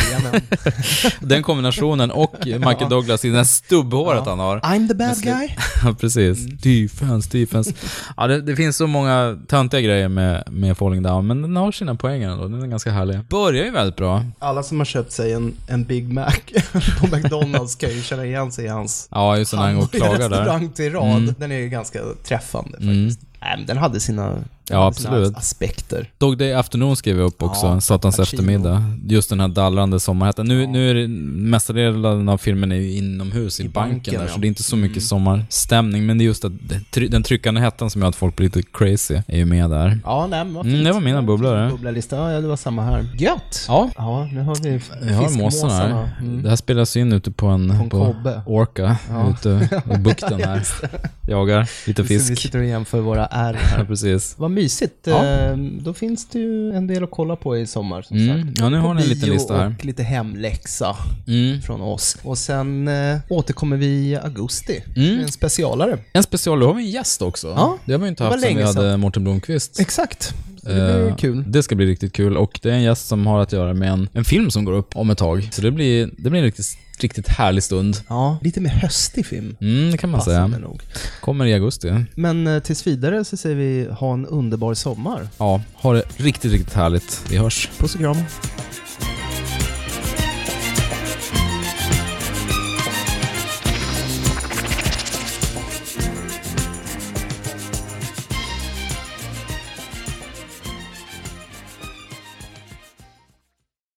[1.26, 4.60] Den kombinationen och Michael Douglas i det här stubbhåret han har.
[4.60, 5.48] I'm the bad guy.
[5.84, 6.38] Ja, precis.
[6.46, 6.56] Mm.
[6.62, 7.72] Defense, defense.
[8.16, 11.72] Ja, det, det finns så många töntiga grejer med, med Falling Down, men den har
[11.72, 12.48] sina poänger ändå.
[12.48, 13.24] Den är ganska härlig.
[13.24, 14.24] Börjar ju väldigt bra.
[14.38, 16.32] Alla som har köpt sig en, en Big Mac
[17.00, 19.90] på McDonalds kan ju känna igen sig i hans Ja, just när han går och
[19.92, 20.28] klagar där.
[20.28, 21.04] restaurangtirad.
[21.16, 21.34] Mm.
[21.38, 23.08] Den är ju ganska träffande Mm.
[23.08, 23.26] faktiskt.
[23.40, 24.36] Men den hade sina,
[24.72, 25.36] Ja, absolut.
[25.36, 26.10] aspekter.
[26.18, 28.84] Dog Day Afternoon skrev jag upp också, Ja, Satans eftermiddag.
[29.08, 30.46] Just den här dallrande sommarheten.
[30.46, 34.22] Nu, nu är det, mestadels av filmen är ju inomhus i, I banken, banken, där,
[34.22, 34.28] ja.
[34.28, 36.06] så det är inte så mycket sommarstämning.
[36.06, 36.52] Men det är just att
[36.90, 39.98] try- den tryckande hettan som gör att folk blir lite crazy, är ju med där.
[40.04, 41.70] Ja, nej, men Mm, det var mina bubblare.
[41.70, 43.04] Bubblarlista, ja det var samma här.
[43.18, 43.64] Gött!
[43.68, 43.90] Ja.
[43.96, 46.10] Ja, nu har vi Vi har måsarna här.
[46.20, 46.42] Mm.
[46.42, 48.42] Det här spelas in ute på en, På en kobbe.
[48.46, 49.30] Orca, Ja.
[49.30, 50.62] ute i bukten här.
[51.28, 52.42] Jagar lite Så Vi fisk.
[52.42, 53.84] sitter och jämför våra R Ja, här.
[53.84, 54.34] precis.
[54.38, 55.06] Vad mysigt.
[55.06, 55.24] Ja.
[55.24, 58.46] Ehm, Då finns det ju en del att kolla på i sommar som Mm.
[58.46, 58.58] sagt.
[58.60, 59.74] Ja, nu har ni en liten lista här.
[59.78, 60.96] och lite hemläxa
[61.28, 61.62] Mm.
[61.62, 62.16] från oss.
[62.22, 65.14] Och sen eh, återkommer vi i augusti Mm.
[65.16, 65.98] med en specialare.
[66.12, 67.48] En special, då har vi en gäst också.
[67.56, 68.96] Ja, det har vi inte haft sedan vi hade.
[68.96, 69.80] Mårten Blomqvist.
[69.80, 70.34] Exakt.
[70.62, 71.44] Så det blir Eh, kul.
[71.46, 73.92] Det ska bli riktigt kul och det är en gäst som har att göra med
[73.92, 75.48] en, en film som går upp om ett tag.
[75.52, 76.66] Så det blir, det blir en riktigt,
[76.98, 77.96] riktigt härlig stund.
[78.08, 79.56] Ja, lite mer höstig film.
[79.60, 80.38] Mm, det kan man säga.
[80.38, 80.82] Passande nog.
[81.20, 82.04] Kommer i augusti.
[82.14, 85.28] Men eh, tills vidare så säger vi ha en underbar sommar.
[85.38, 87.24] Ja, ha det riktigt, riktigt härligt.
[87.30, 87.68] Vi hörs.
[87.78, 88.16] Puss och kram.